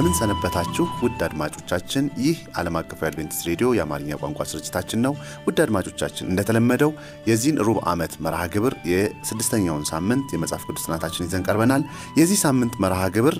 እንደምን 0.00 0.18
ሰነበታችሁ 0.18 0.84
ውድ 1.00 1.22
አድማጮቻችን። 1.26 2.04
ይህ 2.22 2.36
ዓለም 2.58 2.76
አቀፉ 2.78 2.98
የአድቬንቲስት 3.02 3.42
ሬዲዮ 3.48 3.68
የአማርኛ 3.76 4.16
ቋንቋ 4.20 4.46
ስርጭታችን 4.50 5.02
ነው። 5.06 5.12
ውድ 5.46 5.58
አድማጮቻችን 5.64 6.28
እንደተለመደው 6.30 6.90
የዚህን 7.28 7.58
ሩብ 7.66 7.78
ዓመት 7.92 8.12
መርሃ 8.26 8.42
ግብር 8.54 8.74
የስድስተኛውን 8.90 9.84
ሳምንት 9.90 10.32
የመጽሐፍ 10.34 10.64
ቅዱስ 10.68 10.86
ጥናታችን 10.86 11.26
ይዘን 11.26 11.44
ቀርበናል። 11.48 11.84
የዚህ 12.20 12.40
ሳምንት 12.44 12.76
መርሃ 12.84 13.02
ግብር 13.16 13.36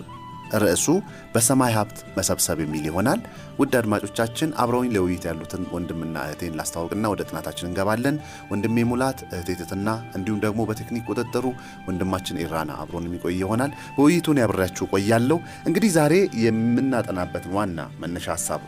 ርዕሱ 0.60 0.86
በሰማይ 1.34 1.72
ሀብት 1.76 1.98
መሰብሰብ 2.16 2.58
የሚል 2.62 2.84
ይሆናል። 2.88 3.20
ውድ 3.60 3.74
አድማጮቻችን 3.78 4.50
አብረውኝ 4.62 4.88
ለውይይት 4.94 5.24
ያሉትን 5.28 5.62
ወንድምና 5.72 6.16
እህቴን 6.26 6.56
ላስታወቅና 6.58 7.04
ወደ 7.12 7.22
ጥናታችን 7.28 7.68
እንገባለን። 7.68 8.16
ወንድሜ 8.50 8.76
ሙላት፣ 8.90 9.18
እህቴ 9.30 9.48
ትትና 9.60 9.88
እንዲሁም 10.16 10.40
ደግሞ 10.44 10.60
በቴክኒክ 10.70 11.04
ቁጥጥሩ 11.10 11.44
ወንድማችን 11.88 12.40
ኢራና 12.44 12.70
አብሮን 12.82 13.06
የሚቆይ 13.08 13.36
ይሆናል። 13.40 13.72
በውይይቱን 13.96 14.40
ያብሬያችሁ 14.42 14.86
ቆያለሁ። 14.92 15.38
እንግዲህ 15.68 15.92
ዛሬ 15.96 16.14
የምናጠናበትን 16.44 17.54
ዋና 17.56 17.78
መነሻ 18.02 18.28
ሀሳብ 18.36 18.62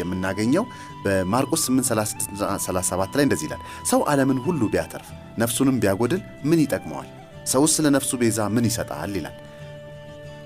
የምናገኘው 0.00 0.66
በማርቆስ 1.04 1.64
837 1.68 3.18
ላይ 3.18 3.26
እንደዚህ 3.26 3.46
ይላል፣ 3.48 3.62
ሰው 3.90 4.00
ዓለምን 4.12 4.40
ሁሉ 4.46 4.62
ቢያተርፍ 4.72 5.08
ነፍሱንም 5.38 5.76
ቢያጎድል 5.82 6.20
ምን 6.44 6.60
ይጠቅመዋል? 6.62 7.08
ሰውስ 7.48 7.72
ስለ 7.76 7.86
ነፍሱ 7.94 8.12
ቤዛ 8.20 8.38
ምን 8.54 8.64
ይሰጣል? 8.68 9.12
ይላል። 9.18 9.36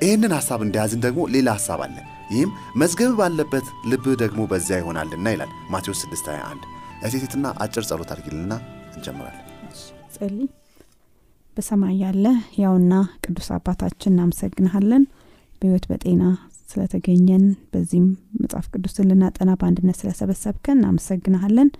ይህንን 0.01 0.33
ሐሳብ 0.37 0.61
እንደያዝን 0.65 1.01
ደግሞ 1.05 1.21
ሌላ 1.35 1.49
ሐሳብ 1.57 1.81
አለ። 1.87 1.97
ይህም 2.33 2.51
መዝገብ 2.81 3.13
ባለበት 3.19 3.67
ልብህ 3.91 4.15
ደግሞ 4.23 4.41
በዚያ 4.51 4.77
ይሆናልና 4.81 5.27
ይላል 5.35 5.51
ማቴዎስ 5.73 6.01
621 6.05 6.67
እቴቴትና 7.07 7.47
አጭር 7.65 7.85
ጸሎት 7.89 8.11
አድርጊልና 8.15 8.53
እንጀምራለን። 8.95 9.47
ጸልይ። 10.15 10.49
በሰማይ 11.57 11.97
ያለ 12.03 12.27
ያውና 12.61 12.93
ቅዱስ 13.25 13.49
አባታችን 13.57 14.13
እናመሰግንሃለን 14.13 15.05
በሕይወት 15.63 15.87
በጤና 15.91 16.23
ስለተገኘን 16.69 17.45
በዚህም 17.73 18.07
መጽሐፍ 18.43 18.67
ቅዱስን 18.75 19.09
ልናጠና 19.11 19.51
በአንድነት 19.61 19.97
ስለሰበሰብከን 20.01 20.79
እናመሰግንሃለን። 20.79 21.71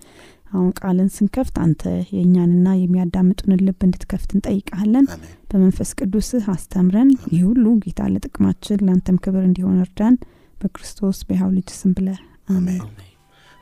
አሁን 0.51 0.69
ቃልን 0.79 1.09
ስንከፍት 1.15 1.55
አንተ 1.61 1.83
የእኛንና 2.11 2.73
የሚያዳምጡንን 2.77 3.63
ልብ 3.67 3.79
እንድትከፍት 3.85 4.31
እንጠይቃለን። 4.35 5.05
በመንፈስ 5.51 5.91
ቅዱስህ 5.99 6.47
አስተምረን። 6.53 7.11
ይህ 7.31 7.43
ሁሉ 7.49 7.65
ጌታ 7.83 8.09
ለጥቅማችን 8.13 8.83
ለአንተም 8.85 9.21
ክብር 9.25 9.45
እንዲሆን 9.47 9.79
እርዳን። 9.85 10.17
በክርስቶስ 10.57 11.19
በሕያው 11.27 11.51
ልጅ 11.55 11.69
ስም 11.77 11.93
ብለህ 11.97 12.19
አሜን። 12.51 12.83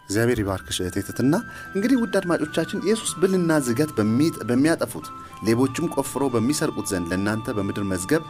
እግዚአብሔር 0.06 0.40
ይባርክሽ 0.42 0.78
እህቴ 0.82 0.98
ትትና። 1.08 1.34
እንግዲህ 1.76 1.98
ውድ 2.02 2.14
አድማጮቻችን 2.20 2.84
ኢየሱስ 2.86 3.12
ብልና 3.22 3.60
ዝገት 3.66 3.92
በሚያጠፉት 4.48 5.08
ሌቦችም 5.48 5.92
ቆፍሮ 5.96 6.24
በሚሰርቁት 6.34 6.88
ዘንድ 6.92 7.06
ለእናንተ 7.12 7.54
በምድር 7.58 7.86
መዝገብ 7.92 8.24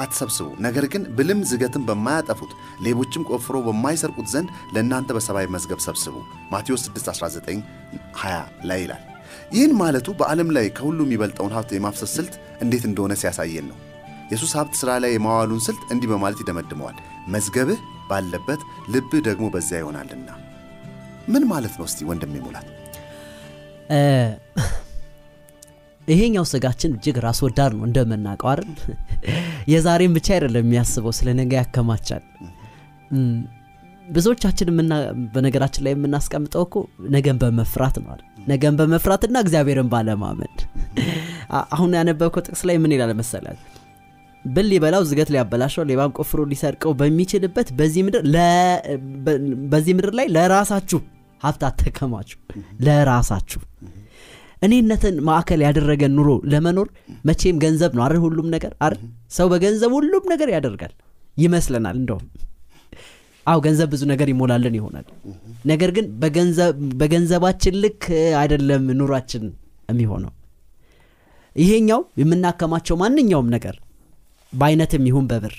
አትሰብስቡ፣ 0.00 0.48
ነገር 0.66 0.84
ግን 0.92 1.02
ብልም 1.16 1.40
ዝገትም 1.50 1.84
በማያጠፉት 1.88 2.52
ሌቦችም 2.84 3.26
ቆፍሮ 3.30 3.56
በማይሰርቁት 3.66 4.28
ዘንድ 4.32 4.48
ለእናንተ 4.74 5.16
በሰማይ 5.16 5.46
መዝገብ 5.54 5.80
ሰብስቡ 5.86 6.16
ማቴዎስ 6.52 6.84
619 6.88 7.62
20 8.18 8.40
ላይ 8.70 8.80
ይላል። 8.84 9.04
ይህን 9.52 9.72
ማለቱ 9.80 10.08
በዓለም 10.18 10.48
ላይ 10.56 10.66
ከሁሉ 10.76 10.98
የሚበልጠውን 11.06 11.54
ሀብት 11.56 11.70
የማፍሰስ 11.74 12.12
ስልት 12.18 12.34
እንዴት 12.64 12.84
እንደሆነ 12.88 13.12
ሲያሳየን 13.20 13.68
ነው። 13.70 13.78
ኢየሱስ 14.26 14.52
ሀብት 14.58 14.74
ሥራ 14.80 14.90
ላይ 15.02 15.12
የማዋሉን 15.14 15.62
ስልት 15.66 15.82
እንዲህ 15.92 16.08
በማለት 16.12 16.40
ይደመድመዋል። 16.42 16.96
መዝገብህ 17.34 17.80
ባለበት 18.10 18.60
ልብህ 18.92 19.22
ደግሞ 19.28 19.46
በዚያ 19.54 19.78
ይሆናልና። 19.82 20.28
ምን 21.28 21.44
ማለት 21.50 21.74
ነው? 21.78 21.86
እስቲ 21.88 22.00
ወንድሜ 22.10 22.34
ሙላት 22.44 22.68
ይሄኛው 26.08 26.44
ስጋችን 26.50 26.92
እጅግ 26.96 27.16
ራስ 27.24 27.38
ወዳድ 27.44 27.72
ነው 27.78 27.84
እንደምናውቀው 27.88 28.48
አይደል? 28.52 28.70
የዛሬም 29.72 30.12
ብቻ 30.16 30.28
አይደለም 30.36 30.64
የሚያስበው 30.64 31.12
ስለ 31.18 31.28
ነገ 31.40 31.52
ያከማቻል። 31.60 32.24
ብዙዎቻችን 34.06 34.68
በነገራችን 35.34 35.84
ላይ 35.86 35.92
የምናስቀምጠው 35.94 36.62
እኮ 36.66 36.76
ነገን 37.14 37.38
በመፍራት 37.42 37.96
ነው 38.00 38.12
ነገን 38.48 38.76
በመፍራትና 38.78 39.36
እግዚአብሔርን 39.44 39.88
ባለማመን። 39.92 40.54
አሁን 41.74 41.90
ያነበብከው 41.98 42.42
ጥቅስ 42.46 42.62
ላይ 42.68 42.76
ምን 42.82 42.94
ይላል 42.94 43.12
መሰላል 43.20 43.58
ብል 44.44 44.66
ሊበላው 44.72 45.02
ዝገት 45.08 45.30
ሊያበላሸው 45.34 45.84
ሌባም 45.90 46.12
ቆፍሮ 46.18 46.40
ሊሰርቀው 46.50 46.92
በሚችልበት 47.00 47.68
በዚህ 49.70 49.92
ምድር 49.96 50.12
ላይ 50.18 50.26
ለራሳችሁ 50.36 51.00
ሀብት 51.42 51.62
አተከማችሁ 51.68 52.38
ለራሳችሁ 52.86 53.60
እኔነትን 54.62 55.16
ማዕከል 55.26 55.60
ያደረገ 55.66 56.02
ኑሮ 56.14 56.30
ለመኖር 56.52 56.88
መቼም 57.28 57.56
ገንዘብ 57.64 57.92
ነው 57.96 58.02
አይደል 58.04 58.20
ሁሉም 58.24 58.46
ነገር 58.54 58.72
አይደል? 58.80 59.00
ሰው 59.30 59.46
በገንዘብ 59.52 59.90
ሁሉም 59.98 60.24
ነገር 60.32 60.48
ያደርጋል። 60.54 60.92
ይመስለናል 61.36 61.96
እንደውም። 62.00 62.24
አው 63.46 63.58
ገንዘብ 63.66 63.88
ብዙ 63.92 64.02
ነገር 64.12 64.28
ይሞላልን 64.32 64.74
ይሆናል። 64.78 65.06
ነገር 65.70 65.90
ግን 65.96 66.06
በገንዘባችን 67.00 67.76
ልክ 67.84 68.04
አይደለም 68.40 68.84
ኑሯችን 68.98 69.44
የሚሆነው። 69.88 70.32
ይሄኛው 71.56 72.00
የምናከማቸው 72.20 72.96
ማንኛውም 73.02 73.48
ነገር 73.54 73.76
በአይነትም 74.52 75.06
ይሁን 75.08 75.26
በብር 75.30 75.54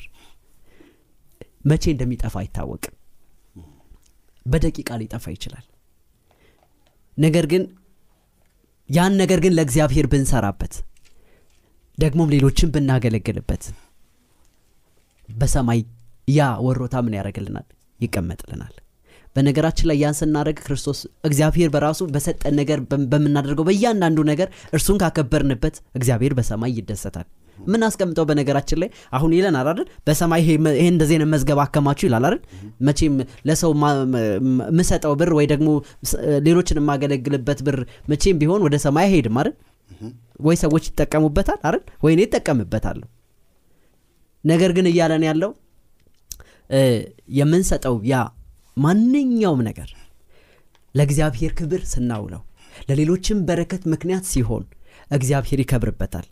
መቼ 1.66 1.84
እንደሚጠፋ 1.94 2.36
አይታወቅም። 2.42 2.96
በደቂቃ 4.46 4.90
ሊጠፋ 5.02 5.26
ይችላል። 5.34 5.66
ነገር 7.18 7.46
ግን 7.52 7.64
ያን 8.90 9.14
ነገር 9.22 9.40
ግን 9.44 9.56
ለእግዚአብሔር 9.58 10.06
ብንሰራበት 10.12 10.74
ደግሞም 11.98 12.32
ሌሎችን 12.34 12.72
ብናገለግልበት 12.76 13.64
በሰማይ 15.30 15.80
ያ 16.28 16.48
ወሮታ 16.66 16.96
ምን 17.06 17.16
ያደረግልናል 17.18 17.68
ይቀመጥልናል። 18.00 18.76
በነገራችን 19.36 19.88
ላይ 19.90 19.98
ያን 20.02 20.16
ስናደረግ 20.20 20.58
ክርስቶስ 20.66 21.00
እግዚአብሔር 21.28 21.70
በራሱ 21.74 22.08
በሰጠን 22.14 22.56
ነገር 22.60 22.80
በምናደርገው 23.12 23.66
በእያንዳንዱ 23.68 24.20
ነገር 24.32 24.48
እርሱን 24.74 25.00
ካከበርንበት 25.02 25.76
እግዚአብሔር 25.96 26.34
በሰማይ 26.40 26.74
ይደሰታል 26.80 27.28
ምን 27.68 27.82
አስቀምጠው 27.88 28.26
በነገራችን 28.30 28.80
ላይ 28.82 28.90
አሁን 29.12 29.32
ይለናል 29.38 29.68
አይደል? 29.72 29.88
በሰማይ 30.08 30.42
ይሄ 30.44 30.50
እንደዚህ 30.88 31.26
መዝገብ 31.34 31.60
አከማችሁ 31.66 32.06
ይላል 32.10 32.26
አይደል? 32.28 32.42
መቼም 32.88 33.16
ለሰው 33.48 33.72
ምሰጠው 34.78 35.14
ብር 35.22 35.32
ወይ 35.40 35.48
ደግሞ 35.54 35.70
ሌሎችን 36.48 36.80
የማገለግልበት 36.82 37.62
ብር 37.68 37.78
መቼም 38.12 38.40
ቢሆን 38.42 38.64
ወደ 38.68 38.78
ሰማይ 38.86 39.08
አይሄድም 39.08 39.38
አይደል? 39.42 39.56
ወይ 40.42 40.58
ሰዎች 40.64 40.84
ይጠቀሙበታል 40.90 41.60
አይደል? 41.68 41.84
ወይ 42.04 42.14
እኔ 42.16 42.22
ይጠቀምበታለሁ 42.28 43.08
ነገር 44.44 44.72
ግን 44.76 44.86
እያለን 44.92 45.24
ያለው 45.30 45.52
የምንሰጠው 47.38 47.96
ያ 48.10 48.16
ማንኛውም 48.78 49.62
ነገር 49.68 49.90
ለእግዚአብሔር 50.96 51.52
ክብር 51.60 51.82
ስናውለው 51.94 52.42
ለሌሎችም 52.90 53.40
በረከት 53.48 53.84
ምክንያት 53.94 54.26
ሲሆን 54.32 54.64
እግዚአብሔር 55.12 55.60
ይከብርበታል 55.64 56.28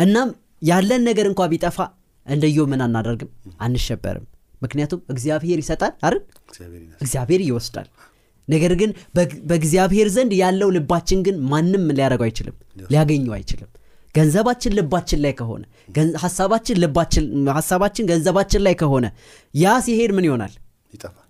እናም 0.00 0.28
ያለን 0.62 1.02
ነገር 1.08 1.26
እንኳ 1.30 1.40
ቢጠፋ 1.52 1.78
እንደዮ 2.26 2.66
ምን 2.70 2.80
አናደርግም 2.86 3.30
አንሸበርም። 3.60 4.26
ምክንያቱም 4.62 5.00
እግዚአብሔር 5.12 5.58
ይሰጣል 5.62 5.92
አይደል? 6.00 6.20
እግዚአብሔር 7.02 7.40
ይወስዳል። 7.46 7.88
ነገር 8.48 8.72
ግን 8.80 8.90
በእግዚአብሔር 9.48 10.08
ዘንድ 10.14 10.32
ያለው 10.40 10.68
ልባችን 10.76 11.20
ግን 11.26 11.36
ማንም 11.50 11.84
ሊያደረገው 11.90 12.26
አይችልም 12.28 12.56
ሊያገኘው 12.90 13.34
አይችልም። 13.36 13.70
ገንዘባችን 14.14 14.72
ልባችን 14.78 15.20
ላይ 15.24 15.32
ከሆነ 15.38 15.62
ሀሳባችን 16.22 16.76
ሀሳባችን 17.58 18.08
ገንዘባችን 18.10 18.62
ላይ 18.66 18.74
ከሆነ 18.80 19.06
ያ 19.54 19.74
ሲሄድ 19.86 20.12
ምን 20.16 20.26
ይሆናል? 20.28 20.52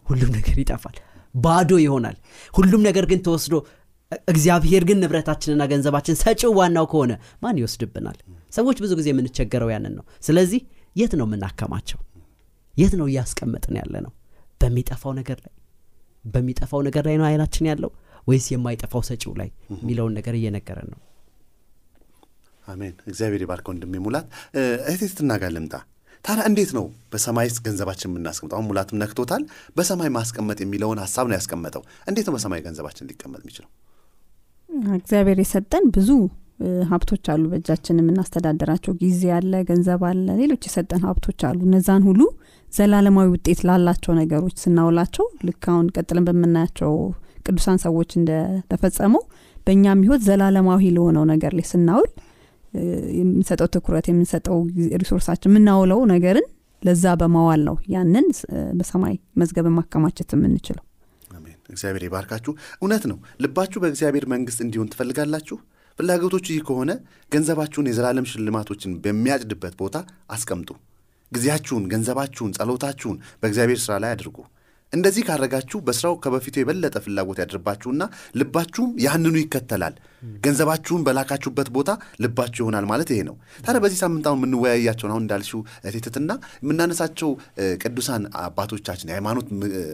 ሁሉም 0.07 0.31
ነገር 0.37 0.57
ይጠፋል። 0.63 0.97
ባዶ 1.37 1.73
ይሆናል። 1.83 2.17
ሁሉም 2.55 2.81
ነገር 2.89 3.05
ግን 3.11 3.21
ተወስዶ 3.27 3.55
እግዚአብሔር 4.31 4.83
ግን 4.89 4.99
ንብረታችንና 5.03 5.63
ገንዘባችን 5.73 6.17
ሰጪው 6.23 6.53
ዋናው 6.59 6.87
ከሆነ 6.93 7.13
ማን 7.43 7.59
ይወስድብናል 7.61 8.19
ሰዎች 8.53 8.79
ብዙ 8.85 8.93
ጊዜ 8.99 9.09
የምንቸገረው 9.13 9.71
ያንን 9.75 9.95
ነው። 9.99 10.05
ስለዚህ 10.27 10.61
የት 10.97 11.13
ነው 11.19 11.27
የምናከማቸው? 11.29 11.99
የት 12.75 12.95
ነው 13.01 13.07
እያስቀመጥን 13.11 13.77
ያለ 13.81 13.95
ነው 14.07 14.13
በሚጠፋው 14.61 15.13
ነገር 15.19 15.39
ላይ። 15.45 15.53
በሚጠፋው 16.25 16.81
ነገር 16.87 17.05
ላይ 17.09 17.17
ነው 17.21 17.27
አይናችን 17.29 17.67
ያለው 17.71 17.91
ወይስ 18.27 18.47
የማይጠፋው 18.53 19.03
ሰጪው 19.09 19.33
ላይ 19.41 19.49
የሚለውን 19.75 20.13
ነገር 20.19 20.35
እየነገረን 20.39 20.89
ነው። 20.93 20.99
አሜን። 22.67 22.95
እግዚአብሔር 23.11 23.41
ይባርከው 23.45 23.73
ወንድሜ 23.73 23.95
ሙላት። 24.05 24.27
እህቴ 24.85 25.03
ስትናጋር 25.13 25.51
ልምጣ። 25.57 25.75
ታዲያ 26.25 26.43
እንዴት 26.49 26.71
ነው 26.77 26.85
በሰማይስ 27.13 27.55
ገንዘባችን 27.67 28.09
የምናስቀምጠው? 28.11 28.57
አሁን 28.57 28.67
ሙላትም 28.71 28.99
ነክቶታል። 29.03 29.43
በሰማይ 29.77 30.11
ማስቀመጥ 30.17 30.59
የሚለውን 30.63 30.99
ሀሳብ 31.05 31.27
ነው 31.31 31.37
ያስቀመጠው። 31.39 31.83
እንዴት 32.07 32.27
ነው 32.29 32.35
በሰማይ 32.37 32.61
ገንዘባችን 32.67 33.09
ሊቀመጥ 33.11 33.41
የሚችለው? 33.43 33.71
እግዚአብሔር 34.99 35.39
የሰጠን 35.43 35.87
ብዙ 35.97 36.11
ሀብቶች 36.91 37.25
አሉ 37.33 37.43
በእጃችን 37.51 38.01
የምናስተዳደራቸው 38.01 38.93
ጊዜ 39.03 39.23
አለ 39.37 39.53
ገንዘብ 39.69 40.03
አለ 40.09 40.27
ሌሎች 40.41 40.63
የሰጠን 40.69 41.03
ሀብቶች 41.07 41.41
አሉ። 41.49 41.59
እነዛን 41.69 42.03
ሁሉ 42.09 42.21
ዘላለማዊ 42.73 43.29
ውጤት 43.35 43.61
ላላቸው 43.69 44.13
ነገሮች 44.21 44.57
ስናውላቸው 44.65 45.27
ልክ 45.47 45.65
አሁን 45.71 45.87
ቀጥለን 45.95 46.27
በምናያቸው 46.29 46.93
ቅዱሳን 47.45 47.79
ሰዎች 47.85 48.11
እንደተፈጸመው 48.19 49.23
በእኛም 49.67 50.03
ህይወት 50.05 50.23
ዘላለማዊ 50.27 50.83
ለሆነው 50.97 51.25
ነገር 51.33 51.55
ላይ 51.59 51.67
ስናውል 51.71 52.11
የምንሰጠው 53.19 53.69
ትኩረት 53.75 54.07
የምንሰጠው 54.11 54.59
ሪሶርሳችን 55.03 55.51
የምናውለው 55.51 56.01
ነገርን 56.13 56.47
ለዛ 56.83 57.15
በማዋል 57.21 57.61
ነው 57.69 57.77
ያንን 57.95 58.27
በሰማይ 58.79 59.17
መዝገብ 59.41 59.67
ማከማቸት 59.75 60.31
የምንችለው። 60.37 60.85
እግዚአብሔር 61.73 62.03
ይባርካችሁ። 62.07 62.53
እውነት 62.81 63.05
ነው። 63.11 63.19
ልባችሁ 63.43 63.79
በእግዚአብሔር 63.83 64.25
መንግስት 64.33 64.61
እንዲሆን 64.65 64.89
ትፈልጋላችሁ 64.93 65.57
ፍላጎቶቹ 66.01 66.47
ይህ 66.53 66.63
ከሆነ 66.67 66.91
ገንዘባችሁን 67.33 67.89
የዘላለም 67.89 68.29
ሽልማቶችን 68.31 68.93
በሚያጭድበት 69.03 69.75
ቦታ 69.81 69.97
አስቀምጡ። 70.35 70.71
ጊዜያችሁን 71.33 71.85
ገንዘባችሁን 71.91 72.55
ጸሎታችሁን 72.57 73.17
በእግዚአብሔር 73.41 73.81
ሥራ 73.83 73.95
ላይ 74.03 74.11
አድርጉ። 74.15 74.39
እንደዚህ 74.93 75.23
ካረጋችሁ 75.27 75.79
በስራው 75.87 76.15
ከበፊቱ 76.23 76.55
የበለጠ 76.61 76.97
ፍላጎት 77.05 77.39
ያድርባችሁና 77.43 78.03
ልባችሁም 78.41 78.91
ያንኑ 79.05 79.35
ይከተላል። 79.41 79.95
ገንዘባችሁን 80.45 81.05
በላካችሁበት 81.07 81.69
ቦታ 81.77 81.91
ልባችሁ 82.25 82.61
ይሆናል 82.65 82.87
ማለት 82.91 83.11
ይሄ 83.15 83.21
ነው። 83.29 83.37
ታዲያ 83.61 83.81
በዚህ 83.85 83.99
ሳምንት 84.03 84.27
አሁን 84.31 84.41
የምንወያያቸውን 84.41 85.13
አሁን 85.15 85.25
እንዳልሽው 85.25 85.61
እቴትትና 85.91 86.31
የምናነሳቸው 86.63 87.31
ቅዱሳን 87.85 88.25
አባቶቻችን 88.43 89.11
የሃይማኖት 89.11 89.49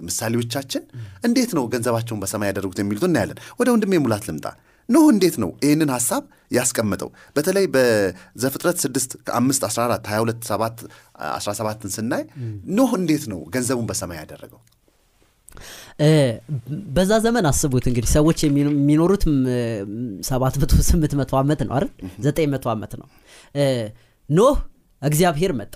ምሳሌዎቻችን 0.08 0.84
እንዴት 1.24 1.52
ነው 1.58 1.66
ገንዘባቸውን 1.74 2.22
በሰማይ 2.24 2.50
ያደረጉት 2.52 2.80
የሚሉት 2.82 3.06
እናያለን። 3.10 3.40
ወደ 3.60 3.68
ወንድሜ 3.74 4.00
ሙላት 4.04 4.26
ልምጣ 4.30 4.46
ኖህ 4.88 5.06
እንዴት 5.12 5.36
ነው 5.42 5.50
ይህንን 5.64 5.90
ሀሳብ 5.94 6.22
ያስቀመጠው? 6.52 7.08
በተለይ 7.36 7.66
በዘፍጥረት 7.74 8.76
6 8.84 9.16
5 9.34 9.66
14 9.68 10.08
22 10.08 10.48
7 10.48 10.84
17ን 11.38 11.92
ስናይ 11.96 12.22
ኖህ 12.76 12.90
እንዴት 13.00 13.24
ነው 13.32 13.40
ገንዘቡን 13.54 13.86
በሰማይ 13.90 14.18
ያደረገው? 14.22 14.60
በዛ 16.96 17.12
ዘመን 17.24 17.44
አስቡት 17.50 17.84
እንግዲህ 17.90 18.10
ሰዎች 18.14 18.38
የሚኖሩት 18.46 19.22
ሰባት 20.28 20.54
መቶ 20.62 20.72
ስምንት 20.90 21.12
መቶ 21.20 21.32
ዓመት 21.40 21.60
ነው 21.66 21.74
አይደል? 21.76 21.90
ዘጠኝ 22.24 22.48
መቶ 22.54 22.66
ዓመት 22.74 22.92
ነው። 23.00 23.06
ኖህ 24.28 24.56
እግዚአብሔር 25.02 25.52
መጣ። 25.60 25.74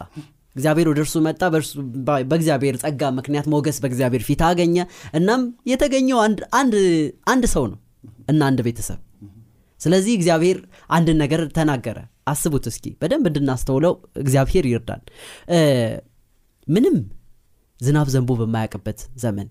እግዚአብሔር 0.56 0.86
ወደ 0.90 1.00
እርሱ 1.04 1.16
መጣ። 1.26 1.40
በእግዚአብሔር 2.30 2.76
ጸጋ 2.82 3.10
ምክንያት 3.18 3.46
ሞገስ 3.52 3.76
በእግዚአብሔር 3.82 4.22
ፊት 4.28 4.40
አገኘ። 4.46 4.76
እናም 5.14 5.42
የተገኘው 5.66 6.18
አንድ 7.32 7.44
ሰው 7.54 7.64
ነው 7.72 7.78
እና 8.30 8.40
አንድ 8.48 8.60
ቤተሰብ። 8.66 8.98
ስለዚህ 9.80 10.12
እግዚአብሔር 10.18 10.58
አንድን 10.90 11.18
ነገር 11.22 11.40
ተናገረ። 11.56 11.98
አስቡት 12.32 12.64
እስኪ 12.70 12.86
በደንብ 13.00 13.24
እንድናስተውለው 13.30 13.92
እግዚአብሔር 14.22 14.64
ይርዳል 14.70 15.02
ምንም 16.68 16.96
ዝናብ 17.80 18.08
ዘንቦ 18.14 18.30
በማያውቅበት 18.40 19.00
ዘመን 19.22 19.48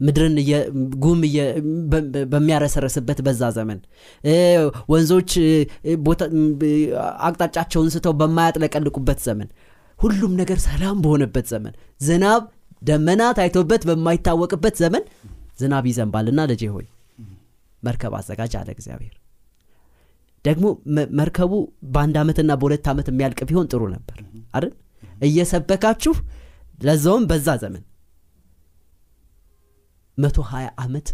ምድርን 0.00 0.36
ጉም 1.02 1.20
በሚያረሰረስበት 2.32 3.18
በዛ 3.26 3.42
ዘመን 3.56 3.80
ወንዞች 4.92 5.32
አቅጣጫቸውን 7.26 7.90
ስተው 7.94 8.14
በማያጥለቀልቁበት 8.20 9.20
ዘመን 9.26 9.48
ሁሉም 9.98 10.32
ነገር 10.40 10.58
ሰላም 10.66 10.98
በሆነበት 11.04 11.46
ዘመን 11.52 11.74
ዝናብ 12.00 12.42
ደመና 12.82 13.22
ታይቶበት 13.38 13.82
በማይታወቅበት 13.88 14.76
ዘመን 14.82 15.04
ዝናብ 15.60 15.84
ይዘንባልና 15.90 16.40
ልጄ 16.50 16.62
ሆይ 16.74 16.86
መርከብ 17.82 18.12
አዘጋጅ 18.18 18.52
አለ 18.60 18.68
እግዚአብሔር። 18.76 19.14
ደግሞ 20.44 20.66
መርከቡ 21.18 21.52
በአንድ 21.94 22.16
ዓመትና 22.22 22.50
በሁለት 22.60 22.86
ዓመት 22.92 23.06
የሚያልቅ 23.10 23.40
ቢሆን 23.48 23.66
ጥሩ 23.72 23.82
ነበር 23.94 24.18
አይደል? 24.54 24.72
እየሰበካችሁ 25.26 26.14
ለዛውም 26.84 27.24
በዛ 27.30 27.48
ዘመን 27.62 27.82
መቶ 30.18 30.38
ሀያ 30.50 30.68
ዓመት 30.84 31.08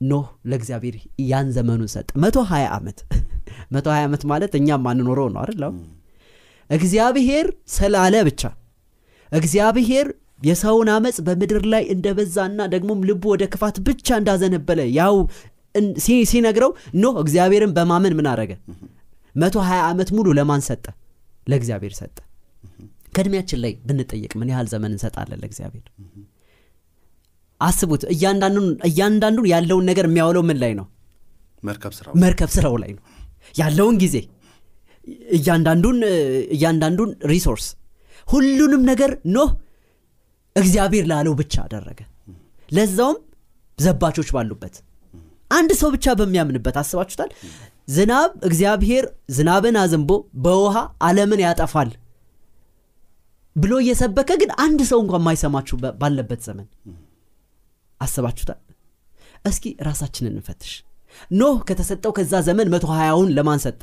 ኖህ 0.00 0.26
ለእግዚአብሔር 0.50 0.96
ያን 1.30 1.48
ዘመኑን 1.56 1.90
ሰጠ። 1.94 2.08
መቶ 2.22 2.38
ሀያ 2.50 2.66
ዓመት 2.76 2.98
መቶ 3.74 3.86
ሀያ 3.94 4.02
ዓመት 4.08 4.22
ማለት 4.30 4.52
እኛም 4.58 4.82
ማንኖረው 4.86 5.28
ነው 5.34 5.40
አይደል? 5.42 5.62
እግዚአብሔር 6.70 7.46
ስላለ 7.74 8.14
ብቻ። 8.28 8.42
እግዚአብሔር 9.32 10.06
የሰውን 10.38 10.88
አመፅ 10.94 11.16
በምድር 11.26 11.62
ላይ 11.72 11.84
እንደበዛና 11.94 12.60
ደግሞም 12.74 13.04
ልቡ 13.08 13.24
ወደ 13.32 13.44
ክፋት 13.52 13.76
ብቻ 13.86 14.08
እንዳዘነበለ 14.20 14.80
ያው 14.98 15.14
ሲነግረው 16.30 16.70
ኖህ 17.02 17.06
እግዚአብሔርን 17.22 17.72
በማመን 17.76 18.14
ምን 18.18 18.26
አረገ? 18.32 18.52
መቶ 19.34 19.56
ሀያ 19.68 19.80
ዓመት 19.88 20.10
ሙሉ 20.16 20.26
ለማን 20.38 20.62
ሰጠ? 20.68 20.84
ለእግዚአብሔር 21.46 21.94
ሰጠ። 21.98 22.16
ከእድሜያችን 23.14 23.60
ላይ 23.64 23.72
ብንጠየቅ 23.88 24.32
ምን 24.40 24.48
ያህል 24.52 24.66
ዘመን 24.72 24.92
እንሰጣለን 24.94 25.40
ለእግዚአብሔር? 25.42 25.84
አስቡት 27.60 28.02
እያንዳንዱን 28.86 29.46
ያለውን 29.52 29.84
ነገር 29.90 30.06
የሚያውለው 30.08 30.42
ምን 30.48 30.58
ላይ 30.62 30.72
ነው? 30.80 30.86
መርከብ 32.22 32.50
ስራው 32.56 32.76
ላይ 32.82 32.90
ነው። 32.96 33.02
ያለውን 33.54 33.96
ጊዜ 34.02 34.16
እያንዳንዱን 35.36 35.98
እያንዳንዱን 36.56 37.10
resource 37.32 37.66
ሁሉንም 38.26 38.82
ነገር 38.90 39.10
ኖህ 39.36 39.50
እግዚአብሔር 40.56 41.04
ላለው 41.10 41.34
ብቻ 41.40 41.54
አደረገ። 41.64 42.00
ለዛውም 42.68 43.18
ዘባቾች 43.78 44.28
ባሉበት 44.34 44.76
አንድ 45.50 45.70
ሰው 45.80 45.88
ብቻ 45.94 46.14
በሚያምንበት 46.18 46.76
አስባችሁታል? 46.80 47.30
ዝናብ 47.88 48.30
እግዚአብሔር 48.48 49.04
ዝናብን 49.30 49.76
አዝንቦ 49.82 50.10
በውሃ 50.44 50.76
አለምን 51.08 51.40
ያጠፋል 51.44 51.90
ብሎ 53.56 53.72
እየሰበከ 53.82 54.30
ግን 54.40 54.50
አንድ 54.64 54.80
ሰው 54.90 54.98
እንኳን 55.04 55.22
ማይሰማችሁ 55.26 55.76
ባለበት 56.00 56.40
ዘመን 56.46 56.66
አስባችሁታል? 58.00 58.58
እስኪ 59.44 59.64
ራሳችንን 59.86 60.34
እንፈትሽ። 60.34 60.72
ኖህ 61.32 61.56
ከተሰጠው 61.68 62.12
ከዛ 62.16 62.34
ዘመን 62.48 62.70
መቶ 62.72 62.86
ሀያውን 62.92 63.28
ለማን 63.36 63.60
ሰጠ? 63.64 63.82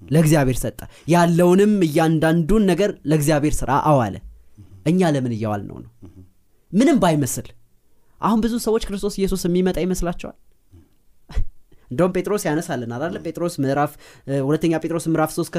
ለእግዚአብሔር 0.00 0.58
ሰጠ። 0.62 0.80
ያለውንም 1.08 1.74
እያንዳንዱን 1.86 2.62
ነገር 2.70 2.90
ለእግዚአብሔር 3.10 3.54
ስራ 3.60 3.70
አዋለ 3.90 4.16
እኛ 4.86 5.10
ለምን 5.14 5.32
እያዋል 5.36 5.62
ነው? 5.68 5.76
ነው 5.78 5.90
ምንም 6.72 6.96
ባይመስል። 7.02 7.48
አሁን 8.20 8.38
ብዙ 8.44 8.54
ሰዎች 8.66 8.82
ክርስቶስ 8.88 9.14
ኢየሱስ 9.20 9.42
የሚመጣ 9.46 9.76
ይመስላቸዋል? 9.84 10.36
እንደውም 11.90 12.12
ጴጥሮስ 12.16 12.42
ያነሳልን 12.46 12.92
አላለ 12.96 13.16
ጴጥሮስ 13.24 13.54
ምዕራፍ 13.62 13.92
ሁለተኛ 14.46 14.72
ጴጥሮስ 14.82 15.04
ምዕራፍ 15.10 15.30
3 15.34 15.50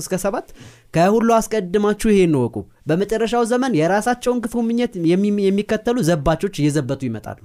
እስከ 0.00 0.14
7 0.22 0.48
ከሁሉ 0.94 1.28
አስቀድማችሁ 1.36 2.08
ይሄን 2.12 2.34
ወቁ 2.40 2.56
በመጨረሻው 2.88 3.44
ዘመን 3.52 3.76
የራሳቸውን 3.80 4.40
ክፉ 4.44 4.64
ምኘት 4.68 4.94
የሚከተሉ 5.46 5.96
ዘባቾች 6.10 6.54
እየዘበቱ 6.60 7.00
ይመጣሉ። 7.08 7.40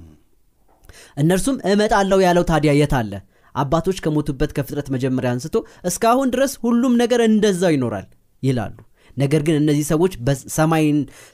እነርሱም 1.18 1.58
እመጣለሁ 1.72 2.20
ያለው 2.26 2.46
ታዲያ 2.52 2.74
የት 2.80 2.94
አለ? 3.00 3.12
አባቶች 3.56 3.98
ከሞቱበት 4.04 4.52
ከፍጥረት 4.58 4.88
መጀመሪያ 4.96 5.30
አንስቶ 5.36 5.56
እስካሁን 5.90 6.32
ድረስ 6.36 6.52
ሁሉም 6.64 6.94
ነገር 7.02 7.22
እንደዛው 7.28 7.74
ይኖራል 7.76 8.08
ይላሉ 8.44 8.76
ነገር 9.20 9.42
ግን 9.48 9.56
እነዚህ 9.62 9.86
ሰዎች 9.92 10.14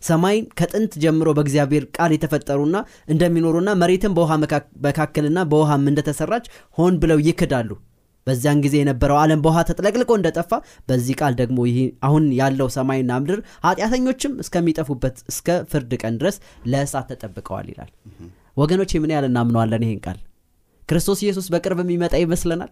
ሰማይን 0.09 0.43
ከጥንት 0.59 0.93
ጀምሮ 1.03 1.29
በእግዚአብሔር 1.37 1.83
ቃል 1.97 2.13
የተፈጠሩና 2.15 2.77
እንደሚኖሩና 3.13 3.71
መሬትን 3.81 4.15
በውሃ 4.17 4.31
መካከልና 4.85 5.41
በውሃም 5.51 5.89
እንደተሰራች 5.91 6.47
ሆን 6.77 6.95
ብለው 7.03 7.19
ይክዳሉ። 7.27 7.69
በዚያን 8.27 8.61
ጊዜ 8.63 8.75
የነበረው 8.79 9.17
ዓለም 9.23 9.41
በውሃ 9.43 9.59
ተጥለቅልቆ 9.69 10.11
እንደጠፋ 10.17 10.51
በዚህ 10.89 11.15
ቃል 11.19 11.33
ደግሞ 11.41 11.57
ይህ 11.69 11.77
አሁን 12.07 12.23
ያለው 12.39 12.69
ሰማይና 12.75 13.19
ምድር 13.21 13.39
ኃጢአተኞችም 13.65 14.33
እስከሚጠፉበት 14.43 15.17
እስከ 15.31 15.57
ፍርድ 15.71 15.91
ቀን 16.01 16.15
ድረስ 16.21 16.37
ለእሳት 16.71 17.09
ተጠብቀዋል 17.11 17.67
ይላል። 17.71 17.91
ወገኖች 18.57 18.93
ምን 19.03 19.13
ያህል 19.13 19.27
እናምነዋለን 19.29 19.85
ይህን 19.85 19.99
ቃል? 20.05 20.17
ክርስቶስ 20.89 21.19
ኢየሱስ 21.23 21.45
በቅርብ 21.53 21.79
የሚመጣ 21.83 22.15
ይመስለናል? 22.23 22.71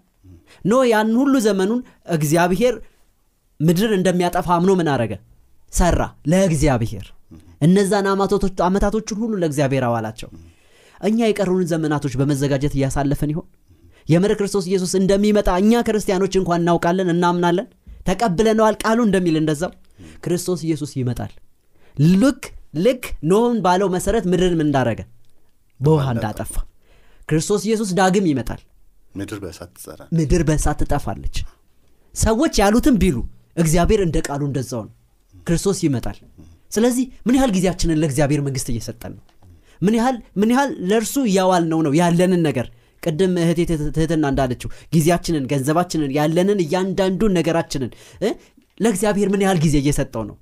ኖ 0.66 0.82
ያን 0.90 1.12
ሁሉ 1.20 1.34
ዘመኑን 1.46 1.80
እግዚአብሔር 2.16 2.76
ምድር 3.60 3.92
እንደሚያጠፋ 3.98 4.48
አምኖ 4.56 4.72
ምን 4.80 4.90
አረገ? 4.94 5.14
ሰራ 5.74 6.00
ለእግዚአብሔር። 6.32 7.06
እነዛን 7.62 8.08
አመታቶችን 8.66 9.20
ሁሉ 9.22 9.34
ለእግዚአብሔር 9.42 9.84
አዋላቸው። 9.88 10.30
እኛ 11.02 11.20
የቀሩንን 11.26 11.70
ዘመናቶች 11.72 12.14
በመዘጋጀት 12.20 12.74
እያሳለፈን 12.78 13.32
ይሆን? 13.34 13.48
የምር 14.08 14.32
ክርስቶስ 14.40 14.66
ኢየሱስ 14.70 14.94
እንደሚመጣ 15.00 15.50
እኛ 15.62 15.82
ክርስቲያኖች 15.88 16.34
እንኳን 16.40 16.62
እናውቃለን 16.64 17.10
እናምናለን? 17.14 17.68
ተቀብለነዋል 18.08 18.76
ቃሉ 18.84 19.00
እንደሚል 19.08 19.36
እንደዛው? 19.42 19.72
ክርስቶስ 20.26 20.60
ኢየሱስ 20.68 20.92
ይመጣል። 21.00 21.32
ልክ 22.16 22.44
ልክ 22.78 23.04
ኖህን 23.30 23.58
ባለው 23.66 23.88
መሰረት 23.96 24.26
ምድርን 24.32 24.56
ምን 24.60 24.68
እንዳረገ? 24.68 25.00
በውሃ 25.80 26.06
እንዳጠፋ። 26.16 26.54
ክርስቶስ 27.30 27.62
ኢየሱስ 27.68 27.90
ዳግም 28.00 28.26
ይመጣል። 28.32 28.62
ምድር 30.18 30.42
በእሳት 30.48 30.78
ትጠፋለች። 30.82 31.36
ሰዎች 32.16 32.54
ያሉትን 32.62 32.96
ቢሉ 33.02 33.18
እግዚአብሔር 33.58 34.02
እንደ 34.06 34.18
ቃሉ 34.28 34.42
እንደዛው 34.50 34.82
ነው። 34.88 34.94
ክርስቶስ 35.48 35.80
ይመጣል። 35.86 36.18
ስለዚህ 36.72 37.06
ምን 37.28 37.36
ያህል 37.38 37.52
ጊዜያችንን 37.56 38.00
ለእግዚአብሔር 38.02 38.42
መንግስት 38.46 38.68
እየሰጠን 38.74 39.12
ነው? 39.16 39.24
ምን 39.82 39.96
ያህል 40.00 40.18
ምን 40.42 40.50
ያህል 40.54 40.72
ለእርሱ 40.90 41.16
እያዋል 41.30 41.64
ነው 41.72 41.80
ነው 41.86 41.94
ያለንን 42.00 42.42
ነገር? 42.48 42.68
ቅድም 43.04 43.34
እህቴ 43.42 43.60
ትህትና 43.96 44.26
እንዳለችው 44.32 44.70
ጊዜያችንን 44.94 45.46
ገንዘባችንን 45.52 46.12
ያለንን 46.18 46.60
እያንዳንዱን 46.66 47.34
ነገራችንን 47.38 47.92
ለእግዚአብሔር 48.78 49.30
ምን 49.34 49.44
ያህል 49.46 49.60
ጊዜ 49.66 49.76
እየሰጠው 49.82 50.24
ነው? 50.30 50.36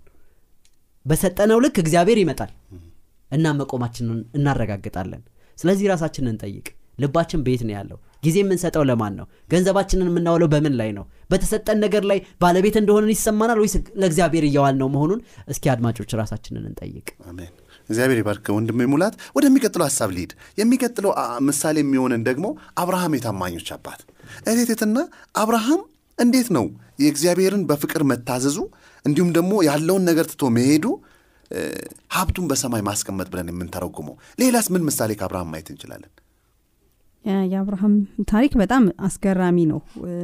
በሰጠነው 1.06 1.60
ልክ 1.65 1.75
እግዚአብሔር 1.84 2.20
ይመጣል 2.22 2.51
እና 3.32 3.53
መቆማችንን 3.60 4.20
እናረጋግጣለን። 4.38 5.22
ስለዚህ 5.58 5.86
ራሳችንን 5.94 6.32
እንጠይቅ። 6.34 6.68
ልባችን 7.00 7.44
ቤት 7.46 7.62
ነው 7.68 7.74
ያለው 7.77 7.98
ጊዜ 8.23 8.35
የምንሰጠው 8.41 8.83
ለማን 8.89 9.13
ነው? 9.19 9.25
ገንዘባችንን 9.51 10.09
የምናውለው 10.11 10.49
በምን 10.53 10.73
ላይ 10.79 10.89
ነው? 10.97 11.03
በተሰጠን 11.31 11.77
ነገር 11.83 12.03
ላይ 12.09 12.19
ባለቤት 12.41 12.75
እንደሆነን 12.81 13.11
ይሰማናል 13.13 13.59
ወይስ 13.61 13.73
ለእግዚአብሔር 14.01 14.45
እየዋል 14.49 14.75
ነው 14.81 14.89
መሆኑን? 14.95 15.19
እስኪ 15.47 15.63
አድማጮች 15.73 16.11
ራሳችንን 16.21 16.65
እንጠይቅ። 16.69 17.07
አሜን። 17.29 17.51
እግዚአብሔር 17.89 18.19
ይባርክ 18.21 18.45
ወንድሜ 18.55 18.81
ሙላት። 18.91 19.15
ወደሚቀጥለው 19.37 19.85
ሀሳብ 19.87 20.09
ሊሄድ 20.15 20.31
የሚቀጥለው 20.57 21.11
ምሳሌ 21.47 21.77
የሚሆንን 21.83 22.21
ደግሞ 22.29 22.45
አብርሃም 22.77 23.15
የታማኞች 23.17 23.69
አባት። 23.75 24.01
እቴቴትና 24.45 24.97
አብርሃም 25.35 25.81
እንዴት 26.17 26.49
ነው 26.57 26.65
የእግዚአብሔርን 27.01 27.63
በፍቅር 27.69 28.01
መታዘዙ 28.09 28.57
እንዲሁም 29.05 29.29
ደግሞ 29.37 29.53
ያለውን 29.67 30.03
ነገር 30.09 30.25
ትቶ 30.31 30.49
መሄዱ 30.57 30.85
ሀብቱን 32.15 32.45
በሰማይ 32.49 32.81
ማስቀመጥ 32.87 33.27
ብለን 33.31 33.49
የምንተረጉመው? 33.51 34.13
ሌላስ 34.39 34.67
ምን 34.73 34.83
ምሳሌ 34.87 35.11
ከአብርሃም 35.19 35.49
ማየት 35.53 35.69
እንችላለን 35.73 36.11
የአብርሃም 37.45 37.93
ታሪክ 38.29 38.53
በጣም 38.61 38.83
አስገራሚ 39.07 39.57
ነው። 39.71 39.79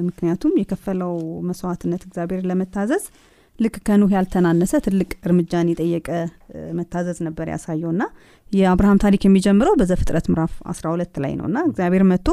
ምክንያቱም 0.08 0.54
የከፈለው 0.60 1.14
መስዋዕትነት 1.50 2.04
እግዚአብሔር 2.08 2.42
ለመታዘዝ 2.50 3.04
ልክ 3.60 3.76
ከኑህ 3.86 4.12
ያልተናነሰ 4.16 4.74
ትልቅ 4.86 5.12
እርምጃን 5.24 5.70
የጠየቀ 5.72 6.10
መታዘዝ 6.78 7.20
ነበር 7.28 7.48
ያሳየው። 7.54 7.92
ና 8.00 8.06
የአብርሃም 8.52 9.02
ታሪክ 9.04 9.22
የሚጀምረው 9.26 9.76
በዘፍጥረት 9.80 10.26
ምዕራፍ 10.32 10.54
12 10.74 11.22
ላይ 11.24 11.34
ነው። 11.40 11.46
እና 11.50 11.60
እግዚአብሔር 11.70 12.04
መጥቶ 12.12 12.28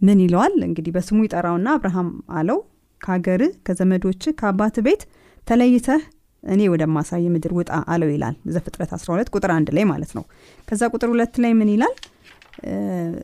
ምን 0.00 0.18
ይለዋል? 0.24 0.54
እንግዲህ 0.68 0.92
በስሙ 0.96 1.18
ይጠራውና 1.26 1.68
አብርሃም 1.76 2.08
አለው 2.38 2.58
ከሀገር 3.00 3.42
ከዘመዶች 3.66 4.22
ከአባት 4.38 4.76
ቤት 4.86 5.02
ተለይተህ 5.42 6.02
እኔ 6.42 6.62
ወደማሳይ 6.72 7.24
ምድር 7.34 7.52
ውጣ 7.58 7.70
አለው 7.92 8.10
ይላል 8.12 8.34
ዘፍጥረት 8.54 8.90
12 8.96 9.32
ቁጥር 9.34 9.50
አንድ 9.54 9.68
ላይ 9.76 9.84
ማለት 9.92 10.12
ነው። 10.16 10.24
ከዛ 10.68 10.82
ቁጥር 10.94 11.08
ሁለት 11.12 11.34
ላይ 11.44 11.52
ምን 11.60 11.70
ይላል 11.74 11.94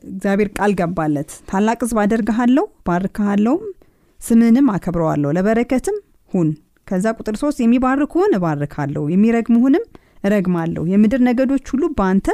እግዚአብሔር 0.09 0.49
ቃል 0.57 0.71
ገባለት። 0.79 1.31
ታላቅ 1.49 1.79
ህዝብ 1.85 1.97
አደርግሃለሁ 2.03 2.65
ባርክሃለሁም 2.87 3.63
ስምህንም 4.19 4.67
አከብረዋለሁ። 4.73 5.31
ለበረከትም 5.37 5.97
ሁን። 6.31 6.49
ከዛ 6.87 7.05
ቁጥር 7.19 7.35
ሶስት 7.41 7.59
የሚባርኩህን 7.61 8.33
እባርካለሁ 8.37 9.03
የሚረግሙህንም 9.11 9.83
እረግማለሁ። 10.23 10.83
የምድር 10.91 11.21
ነገዶች 11.27 11.65
ሁሉ 11.73 11.83
በአንተ 11.97 12.27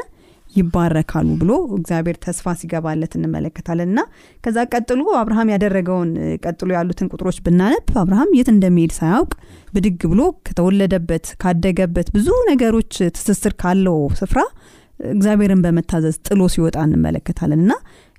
ይባረካሉ 0.54 1.28
ብሎ 1.42 1.52
እግዚአብሔር 1.76 2.18
ተስፋ 2.24 2.54
ሲገባለት 2.60 3.12
እንመለከታለን። 3.18 3.90
እና 3.92 4.02
ከዛ 4.44 4.58
ቀጥሎ 4.72 5.02
አብርሃም 5.20 5.52
ያደረገውን 5.54 6.12
ቀጥሎ 6.46 6.70
ያሉትን 6.78 7.10
ቁጥሮች 7.14 7.38
ብናነብ 7.46 7.92
አብርሃም 8.02 8.32
የት 8.38 8.50
እንደሚሄድ 8.54 8.94
ሳያውቅ 8.98 9.32
ብድግ 9.74 10.02
ብሎ 10.14 10.22
ከተወለደበት 10.48 11.28
ካደገበት 11.44 12.08
ብዙ 12.16 12.30
ነገሮች 12.50 12.94
ትስስር 13.18 13.56
ካለው 13.62 14.00
ስፍራ 14.22 14.42
እግዚአብሔርን 15.00 15.62
በመታዘዝ 15.66 16.16
ጥሎ 16.28 16.42
ሲወጣ 16.54 16.78
እንመለከታለን 16.88 17.62
እና 17.66 17.74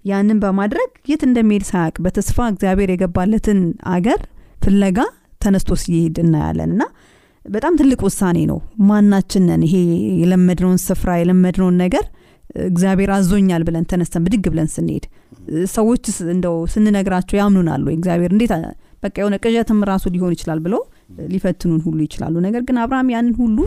ያንን 0.04 0.38
በማድረግ 0.42 0.90
የት 1.10 1.22
እንደሚሄድ 1.26 1.64
ሳያውቅ 1.70 1.96
በተስፋ 2.04 2.46
እግዚአብሔር 2.52 2.90
የገባለትን 2.92 3.58
አገር 3.94 4.20
ፍለጋ 4.64 4.98
ተነስቶ 5.40 5.76
ሲሄድ 5.82 6.16
እናያለን 6.22 6.70
እና 6.74 6.82
በጣም 7.44 7.74
ትልቅ 7.80 8.00
ውሳኔ 8.06 8.38
ነው። 8.50 8.58
ማናችንን 8.88 9.62
ይሄ 9.66 9.74
የለመድነውን 10.22 10.80
ስፍራ 10.86 11.10
የለመድነውን 11.20 11.76
ነገር 11.84 12.04
እግዚአብሔር 12.66 13.10
አዞኛል 13.16 13.62
ብለን 13.66 13.84
ተነስተን 13.90 14.22
ብድግ 14.24 14.46
ብለን 14.52 14.68
ስንሄድ 14.74 15.04
ሰዎች 15.74 16.04
እንደው 16.34 16.56
ስንነግራቸው 16.72 17.36
ያምኑናሉ 17.40 17.86
እግዚአብሔር 17.94 18.32
እንዴት 18.34 18.52
በቃ 19.02 19.14
የሆነ 19.20 19.36
ቅዠትም 19.44 19.78
ራሱ 19.90 20.04
ሊሆን 20.14 20.32
ይችላል 20.36 20.58
ብለው 20.64 20.80
ሊፈትኑን 21.30 21.80
ሁሉ 21.86 21.98
ይችላሉ። 22.06 22.34
ነገር 22.46 22.62
ግን 22.68 22.78
አብርሃም 22.82 23.10
ያንን 23.14 23.34
ሁሉ 23.40 23.58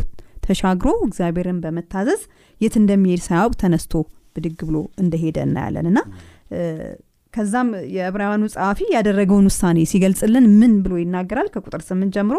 ተሻግሮ 0.45 0.89
እግዚአብሔርን 1.07 1.59
በመታዘዝ 1.63 2.21
የት 2.63 2.75
እንደሚሄድ 2.79 3.21
ሳያውቅ 3.27 3.53
ተነስቶ 3.61 3.93
ብድግ 4.35 4.59
ብሎ 4.67 4.77
እንደሄደ 5.01 5.37
እናያለን። 5.47 5.87
እና 5.91 5.99
ከዛም 7.33 7.69
የዕብራውያኑ 7.93 8.43
ጸሐፊ 8.53 8.79
ያደረገውን 8.95 9.45
ውሳኔ 9.49 9.77
ሲገልጽልን 9.91 10.45
ምን 10.59 10.73
ብሎ 10.83 10.93
ይናገራል? 11.01 11.47
ከቁጥር 11.53 11.81
ስምንት 11.87 12.11
ጀምሮ 12.17 12.37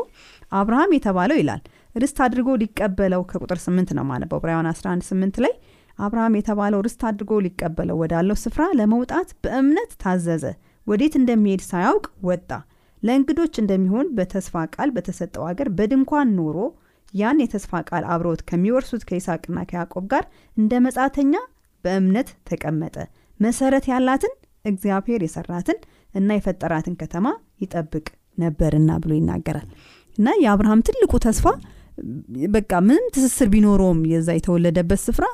አብርሃም 0.52 0.92
የተባለው 0.96 1.38
ይላል። 1.40 1.62
ርስት 1.94 2.18
አድርጎ 2.24 2.48
ሊቀበለው 2.60 3.22
ከቁጥር 3.30 3.58
ስምንት 3.64 3.90
ነው 3.98 4.04
ማነበው 4.10 4.38
ዕብራውያን 4.40 4.68
11 4.70 5.08
ስምንት 5.10 5.36
ላይ 5.44 5.52
አብርሃም 5.98 6.36
የተባለው 6.38 6.80
ርስት 6.86 7.02
አድርጎ 7.08 7.32
ሊቀበለው 7.44 7.98
ወዳለው 8.02 8.36
ስፍራ 8.42 8.62
ለመውጣት 8.78 9.28
በእምነት 9.44 9.90
ታዘዘ። 10.02 10.44
ወዴት 10.86 11.14
እንደሚሄድ 11.20 11.62
ሳያውቅ 11.68 12.06
ወጣ። 12.28 12.50
ለእንግዶች 13.02 13.54
እንደሚሆን 13.62 14.06
በተስፋ 14.16 14.64
ቃል 14.74 14.90
በተሰጠው 14.96 15.44
አገር 15.50 15.68
በድንኳን 15.78 16.28
ኖሮ 16.38 16.56
ያን 17.14 17.42
የተስፋ 17.42 17.80
ቃል 17.88 18.04
አብረውት 18.12 18.40
ከሚወርሱት 18.48 19.02
ከይስሐቅና 19.08 19.58
ከያዕቆብ 19.68 20.04
ጋር 20.12 20.24
እንደ 20.56 20.72
መጻተኛ 20.86 21.34
በእምነት 21.84 22.28
ተቀመጠ። 22.48 22.96
መሰረት 23.40 23.84
ያላትን 23.90 24.32
እግዚአብሔር 24.64 25.22
የሰራትን 25.24 25.78
እና 26.14 26.28
የፈጠራትን 26.36 26.94
ከተማ 27.00 27.26
ይጠብቅ 27.62 28.06
ነበርና 28.38 28.90
ብሎ 29.02 29.12
ይናገራል። 29.18 29.68
እና 30.18 30.28
የአብርሃም 30.42 30.84
ትልቁ 30.88 31.12
ተስፋ 31.24 31.46
በቃ 32.54 32.72
ምንም 32.86 33.04
ትስስር 33.14 33.48
ቢኖረውም 33.52 34.00
የዛ 34.12 34.28
የተወለደበት 34.36 35.00
ስፍራ 35.04 35.26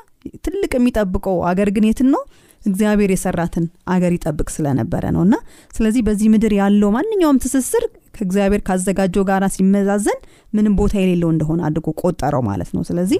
ትልቅ 0.45 0.71
የሚጠብቀው 0.77 1.37
አገር 1.49 1.69
ግን 1.75 1.85
የትን 1.87 2.09
ነው 2.15 2.23
እግዚአብሔር 2.61 3.11
የሰራትን 3.13 3.65
አገር 3.89 4.11
ይጠብቅ 4.15 4.47
ስለነበረ 4.55 5.03
ነው። 5.15 5.21
እና 5.27 5.35
ስለዚህ 5.73 6.01
በዚህ 6.07 6.27
ምድር 6.33 6.53
ያለው 6.59 6.89
ማንኛውም 6.95 7.39
ትስስር 7.43 7.85
ከእግዚአብሔር 8.15 8.61
ካዘጋጀው 8.67 9.23
ጋር 9.29 9.43
ሲመዛዘን 9.55 10.19
ምንም 10.53 10.73
ቦታ 10.79 10.93
የሌለው 11.01 11.29
እንደሆነ 11.33 11.61
አድርጎ 11.67 11.89
ቆጠረው 12.01 12.43
ማለት 12.49 12.71
ነው። 12.75 12.83
ስለዚህ 12.89 13.19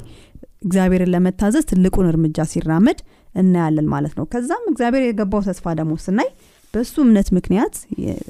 እግዚአብሔርን 0.66 1.12
ለመታዘዝ 1.14 1.64
ትልቁን 1.70 2.08
እርምጃ 2.10 2.46
ሲራመድ 2.52 3.00
እናያለን 3.36 3.88
ማለት 3.92 4.14
ነው። 4.18 4.26
ከዛም 4.32 4.64
እግዚአብሔር 4.72 5.04
የገባው 5.06 5.42
ተስፋ 5.48 5.74
ደግሞ 5.80 5.94
ስናይ 6.04 6.30
በእሱ 6.74 6.94
እምነት 7.04 7.28
ምክንያት 7.38 7.74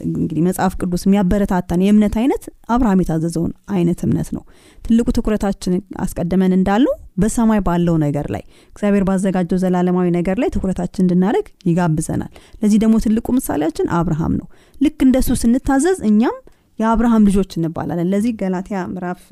እንግዲህ 0.05 0.41
መጽሐፍ 0.45 0.73
ቅዱስ 0.79 1.01
የሚያበረታታን 1.05 1.81
የእምነት 1.85 2.15
አይነት 2.21 2.43
አብርሃም 2.69 3.01
የታዘዘውን 3.03 3.51
አይነት 3.75 3.99
እምነት 4.07 4.29
ነው። 4.35 4.43
ትልቁ 4.85 5.07
ትኩረታችን 5.17 5.73
አስቀድመን 6.03 6.53
እንዳልነው 6.57 6.93
በሰማይ 7.21 7.61
ባለው 7.67 7.95
ነገር 8.05 8.27
ላይ 8.35 8.43
እግዚአብሔር 8.73 9.05
ባዘጋጀው 9.09 9.59
ዘላለማዊ 9.63 10.07
ነገር 10.17 10.39
ላይ 10.43 10.51
ትኩረታችን 10.55 11.03
እንድናደርግ 11.05 11.47
ይጋብዘናል። 11.69 12.31
ለዚህ 12.61 12.79
ደግሞ 12.83 12.97
ትልቁ 13.05 13.27
ምሳሌያችን 13.37 13.89
አብርሃም 13.99 14.35
ነው። 14.41 14.47
ልክ 14.81 14.99
እንደሱ 15.07 15.29
ስንታዘዝ 15.41 15.99
እኛም 16.09 16.37
የአብርሃም 16.79 17.25
ልጆች 17.29 17.51
እንባላለን። 17.59 18.09
ለዚህ 18.13 18.33
ገላትያ 18.39 18.79
ምዕራፍ 18.91 19.23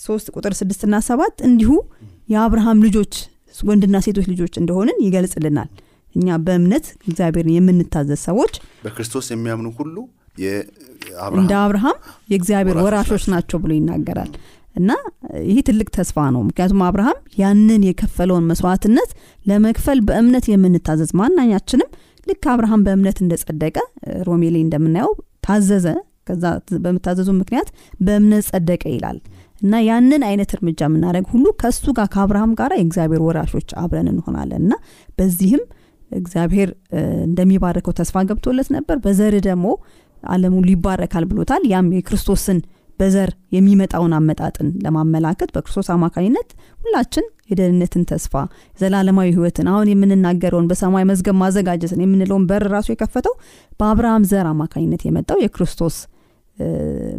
ሶስት 0.00 0.26
ቁጥር 0.34 0.54
ስድስትና 0.58 0.94
ሰባት 1.06 1.36
እንዲሁ 1.48 1.72
የአብርሃም 2.28 2.80
ልጆች 2.86 3.14
ወንድና 3.64 3.96
ሴቶች 4.04 4.26
ልጆች 4.32 4.54
እንደሆንን 4.60 4.96
ይገልጽልናል 5.04 5.68
እኛ 6.16 6.36
በእምነት 6.44 6.86
እግዚአብሔርን 7.06 7.54
የምንታዘዝ 7.54 8.20
ሰዎች 8.28 8.54
በክርስቶስ 8.84 9.26
የሚያምኑ 9.32 9.70
ሁሉ 9.78 9.96
እንደ 11.36 11.52
አብርሃም 11.60 11.98
የእግዚአብሔር 12.30 12.78
ወራሾች 12.82 13.24
ናቸው። 13.32 13.58
ብሎ 13.62 13.70
ይናገራል። 13.76 14.32
እና 14.76 14.90
ይህ 15.48 15.58
ትልቅ 15.68 15.88
ተስፋ 15.96 16.26
ነው። 16.34 16.40
ምክንያቱም 16.48 16.80
አብርሃም 16.86 17.18
ያንን 17.40 17.82
የከፈለውን 17.88 18.48
መስዋዕትነት 18.50 19.10
ለመክፈል 19.46 20.00
በእምነት 20.08 20.46
የምንታዘዝ 20.52 21.12
ማናኛችንም 21.20 21.90
ልክ 22.26 22.44
አብርሃም 22.52 22.84
በእምነት 22.86 23.18
እንደጸደቀ 23.24 23.76
ሮሜ 24.28 24.42
ላይ 24.54 24.62
እንደምናየው 24.66 25.12
ታዘዘ። 25.46 25.86
ከዛ 26.28 26.44
በመታዘዙ 26.84 27.28
ምክንያት 27.38 27.68
በእምነት 28.00 28.44
ጸደቀ 28.50 28.84
ይላል። 28.94 29.18
እና 29.62 29.74
ያንን 29.86 30.22
አይነት 30.28 30.50
እርምጃ 30.56 30.80
የምናደርግ 30.88 31.26
ሁሉ 31.32 31.46
ከእሱ 31.60 31.84
ጋር 31.98 32.08
ከአብርሃም 32.14 32.52
ጋር 32.58 32.70
የእግዚአብሔር 32.76 33.22
ወራሾች 33.26 33.68
አብረን 33.82 34.08
እንሆናለን። 34.12 34.62
እና 34.64 34.74
በዚህም 35.18 35.62
እግዚአብሔር 36.10 36.70
እንደሚባረከው 37.26 37.94
ተስፋ 37.98 38.22
ገብቶለት 38.28 38.68
ነበር። 38.76 38.96
በዘር 39.04 39.34
ደግሞ 39.46 39.66
አለሙ 40.28 40.54
ይባረካል 40.70 41.24
ብሎታል። 41.30 41.62
ያም 41.72 41.88
የክርስቶስን 41.96 42.58
በዘር 42.98 43.30
የሚመጣውን 43.54 44.12
አመጣጥን 44.18 44.68
ለማመላከት 44.84 45.50
በክርስቶስ 45.54 45.88
አማካኝነት 45.94 46.48
ሁላችን 46.78 47.24
የደህንነትን 47.50 48.04
ተስፋ 48.10 48.32
ዘላለማዊ 48.78 49.28
ህይወትን 49.34 49.66
አሁን 49.72 49.90
የምንናገረውን 49.90 50.68
በሰማይ 50.70 51.04
መዝገብ 51.10 51.36
ማዘጋጀትን 51.42 52.02
የምንለውን 52.04 52.46
በር 52.50 52.64
ራሱ 52.74 52.88
የከፈተው 52.92 53.34
በአብርሃም 53.80 54.24
ዘር 54.30 54.46
አማካኝነት 54.52 55.02
የመጣው 55.08 55.40
የክርስቶስ 55.44 55.96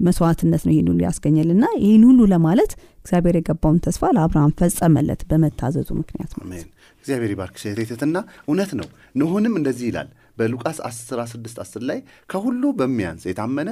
መስዋዕትነት 0.05 0.61
ነው 0.65 0.73
ይህን 0.73 0.87
ሁሉ 0.91 0.99
ያስገኘልና 1.07 1.65
ይህን 1.81 2.03
ሁሉ 2.09 2.21
ለማለት 2.31 2.71
እግዚአብሔር 3.01 3.35
የገባውን 3.39 3.77
ተስፋ 3.85 4.09
ለአብርሃም 4.15 4.53
ፈጸመለት 4.59 5.21
በመታዘዙ 5.29 5.89
ምክንያት 5.99 6.31
ነው። 6.37 6.43
አሜን 6.47 6.65
እግዚአብሔር 7.07 7.31
ይባርክ። 7.33 7.57
ሴቴትና 7.61 8.17
እውነት 8.47 8.71
ነው። 8.79 8.87
ኖሆንም 9.15 9.53
እንደዚህ 9.59 9.85
ይላል 9.89 10.09
በሉቃስ 10.37 10.79
10 10.85 11.13
16 11.17 11.61
10 11.61 11.85
ላይ 11.89 11.99
ከሁሉ 12.29 12.63
በሚያንስ 12.79 13.23
የታመነ 13.29 13.69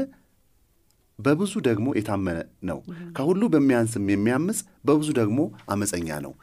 በብዙ 1.20 1.54
ደግሞ 1.68 1.88
የታመነ 1.98 2.38
ነው። 2.70 2.80
ከሁሉ 3.18 3.42
በሚያንስም 3.54 4.10
የሚያምፅ 4.12 4.58
በብዙ 4.86 5.10
ደግሞ 5.20 5.40
አመፀኛ 5.74 6.08
ነው። 6.26 6.34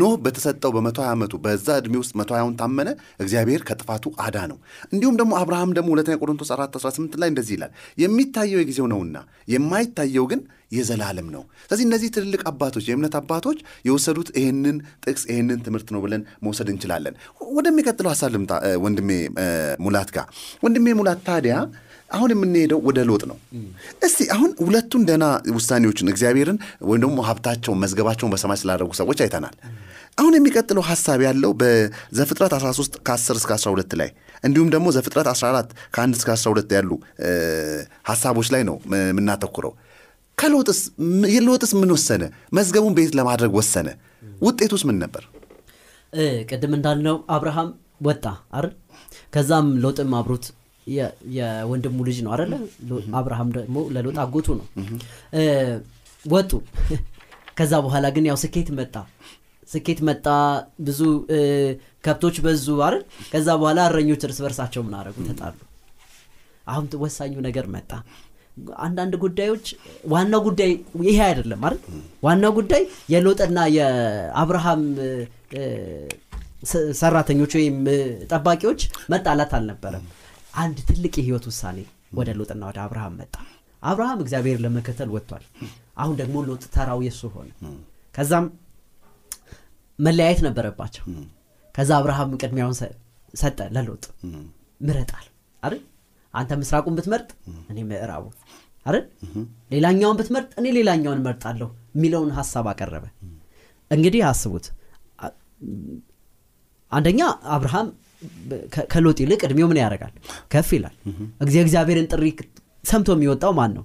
ኖህ 0.00 0.12
በተሰጠው 0.24 0.70
በመቶ 0.76 0.98
ሀያ 1.02 1.14
ዓመቱ 1.14 1.34
በዛ 1.44 1.66
ዕድሜ 1.80 1.94
ውስጥ 2.02 2.12
መቶ 2.20 2.30
ሀያውን 2.36 2.54
ታመነ፣ 2.60 2.88
እግዚአብሔር 3.20 3.62
ከጥፋቱ 3.68 4.12
አዳ 4.24 4.38
ነው። 4.52 4.58
እንዲሁም 4.92 5.18
ደግሞ 5.20 5.32
አብርሃም 5.40 5.74
ደግሞ 5.78 5.90
ሁለተኛ 5.94 6.16
ቆሮንቶስ 6.22 6.52
4 6.56 6.78
18 6.80 7.18
ላይ 7.22 7.30
እንደዚህ 7.32 7.54
ይላል፣ 7.56 7.72
የሚታየው 7.98 8.62
የጊዜው 8.62 8.88
ነውና 8.94 9.16
የማይታየው 9.54 10.26
ግን 10.32 10.42
የዘላለም 10.72 11.28
ነው። 11.34 11.42
ስለዚህ 11.62 11.84
እነዚህ 11.86 12.08
ትልልቅ 12.16 12.42
አባቶች 12.50 12.84
የእምነት 12.88 13.14
አባቶች 13.20 13.58
የወሰዱት 13.86 14.28
ይህንን 14.36 14.76
ጥቅስ 15.04 15.24
ይህንን 15.30 15.60
ትምህርት 15.64 15.88
ነው 15.94 16.00
ብለን 16.04 16.22
መውሰድ 16.44 16.68
እንችላለን። 16.72 17.14
ወደሚቀጥለው 17.56 18.10
ሀሳብ 18.12 18.30
ልምጣ 18.34 18.52
ወንድሜ 18.84 19.10
ሙላት 19.84 20.10
ጋር። 20.16 20.26
ወንድሜ 20.62 20.86
ሙላት 21.00 21.22
ታዲያ 21.28 21.56
አሁን 22.10 22.30
የምንሄደው 22.32 22.80
ወደ 22.88 22.98
ሎጥ 23.08 23.22
ነው። 23.30 23.36
እስቲ 24.02 24.26
አሁን 24.34 24.50
ሁለቱን 24.64 25.02
ደህና 25.08 25.26
ውሳኔዎችን 25.56 26.10
እግዚአብሔርን 26.12 26.58
ወይም 26.88 27.02
ደግሞ 27.04 27.18
ሀብታቸውን 27.28 27.80
መዝገባቸውን 27.82 28.32
በሰማይ 28.34 28.58
ስላደረጉ 28.62 28.90
ሰዎች 29.00 29.20
አይተናል። 29.24 29.54
አሁን 30.18 30.34
የሚቀጥለው 30.36 30.84
ሀሳብ 30.88 31.20
ያለው 31.26 31.52
በዘፍጥረት 31.60 32.54
13 32.58 32.98
ከ10 33.08 33.36
እስከ 33.36 33.52
12 33.58 33.94
ላይ 34.00 34.10
እንዲሁም 34.44 34.68
ደግሞ 34.74 34.86
ዘፍጥረት 34.96 35.28
14 35.32 35.74
ከ1 35.94 36.16
እስከ 36.18 36.30
12 36.36 36.74
ያሉ 36.76 36.90
ሀሳቦች 38.10 38.48
ላይ 38.54 38.64
ነው 38.70 38.76
የምናተኩረው። 39.08 39.72
ከሎጥስ 40.38 40.78
ሎጥስ 41.46 41.72
ምን 41.80 41.90
ወሰነ? 41.94 42.22
መዝገቡን 42.52 42.94
ቤት 42.98 43.12
ለማድረግ 43.18 43.52
ወሰነ። 43.58 43.88
ውጤቱስ 44.42 44.82
ምን 44.88 44.96
ነበር? 45.04 45.22
ቅድም 46.50 46.72
እንዳልነው 46.78 47.16
አብርሃም 47.28 47.68
ወጣ 48.02 48.24
አይደል? 48.52 48.72
ከዛም 49.34 49.66
ሎጥም 49.82 50.14
አብሮት 50.18 50.46
የወንድሙ 51.36 51.98
ልጅ 52.08 52.18
ነው 52.24 52.32
አደለ? 52.34 52.52
አብርሃም 53.18 53.50
ደግሞ 53.56 53.76
ለሎጥ 53.94 54.16
አጎቱ 54.24 54.48
ነው። 54.58 54.66
ወጡ። 56.24 56.50
ከዛ 57.58 57.72
በኋላ 57.84 58.06
ግን 58.14 58.24
ያው 58.28 58.36
ስኬት 58.42 58.68
መጣ 58.76 58.94
ስኬት 59.68 60.00
መጣ። 60.08 60.26
ብዙ 60.86 61.00
ከብቶች 62.04 62.36
በዙ 62.44 62.66
አይደል? 62.86 63.02
ከዛ 63.32 63.48
በኋላ 63.60 63.80
እረኞች 63.90 64.22
እርስ 64.26 64.38
በርሳቸው 64.44 64.82
ምን 64.86 64.94
አደረጉ? 64.98 65.16
ተጣሉ። 65.28 65.56
አሁን 66.66 66.86
ወሳኙ 67.02 67.34
ነገር 67.46 67.66
መጣ። 67.74 67.90
አንዳንድ 68.84 69.14
ጉዳዮች 69.22 69.66
ዋናው 70.12 70.40
ጉዳይ 70.46 70.70
ይሄ 71.06 71.18
አይደለም 71.28 71.60
አይደል? 71.66 71.78
ዋናው 72.24 72.52
ጉዳይ 72.58 72.82
የሎጥና 73.12 73.58
የአብርሃም 73.76 74.82
ሰራተኞች 77.00 77.52
ወይም 77.58 77.76
ጠባቂዎች 78.32 78.80
መጣላት 79.10 79.52
አልነበረም። 79.58 80.04
አንድ 80.54 80.78
ትልቅ 80.88 81.14
የህይወት 81.18 81.44
ውሳኔ 81.50 81.78
ወደ 82.18 82.30
ሎጥና 82.38 82.62
ወደ 82.70 82.78
አብርሃም 82.84 83.14
መጣ። 83.20 83.34
አብርሃም 83.82 84.20
እግዚአብሔር 84.24 84.58
ለመከተል 84.64 85.10
ወጥቷል። 85.14 85.44
አሁን 85.96 86.14
ደግሞ 86.20 86.36
ሎጥ 86.48 86.62
ተራው 86.74 87.00
የሱ 87.06 87.20
ሆነ። 87.34 87.50
ከዛም 88.14 88.46
መለያየት 89.98 90.40
ነበረባቸው። 90.46 91.04
ከዛ 91.74 91.90
አብርሃም 91.98 92.30
ቅድሚያውን 92.42 92.76
ሰጠ 93.34 93.58
ለሎጥ 93.74 94.04
ምረጣል 94.80 95.26
አይደል? 95.62 95.80
አንተ 96.34 96.50
ምስራቁን 96.60 96.94
ብትመርጥ 96.98 97.30
እኔ 97.70 97.78
ምዕራቡ 97.88 98.24
አይደል? 98.86 99.04
ሌላኛውን 99.72 100.16
ብትመርጥ 100.20 100.50
እኔ 100.60 100.66
ሌላኛውን 100.78 101.18
እመርጣለሁ 101.20 101.68
የሚለውን 101.96 102.30
ሀሳብ 102.38 102.66
አቀረበ። 102.72 103.06
እንግዲህ 103.90 104.22
አስቡት። 104.30 104.66
አንደኛ 106.92 107.20
አብርሃም 107.54 107.88
ከሎጥ 108.92 109.18
ይልቅ 109.24 109.40
እድሜው 109.46 109.68
ምን 109.70 109.78
ያደርጋል? 109.82 110.12
ከፍ 110.52 110.70
ይላል። 110.76 110.94
እግዚአብሔርን 111.42 112.08
ጥሪ 112.12 112.24
ሰምቶ 112.84 113.08
የሚወጣው 113.16 113.52
ማን 113.58 113.70
ነው? 113.76 113.82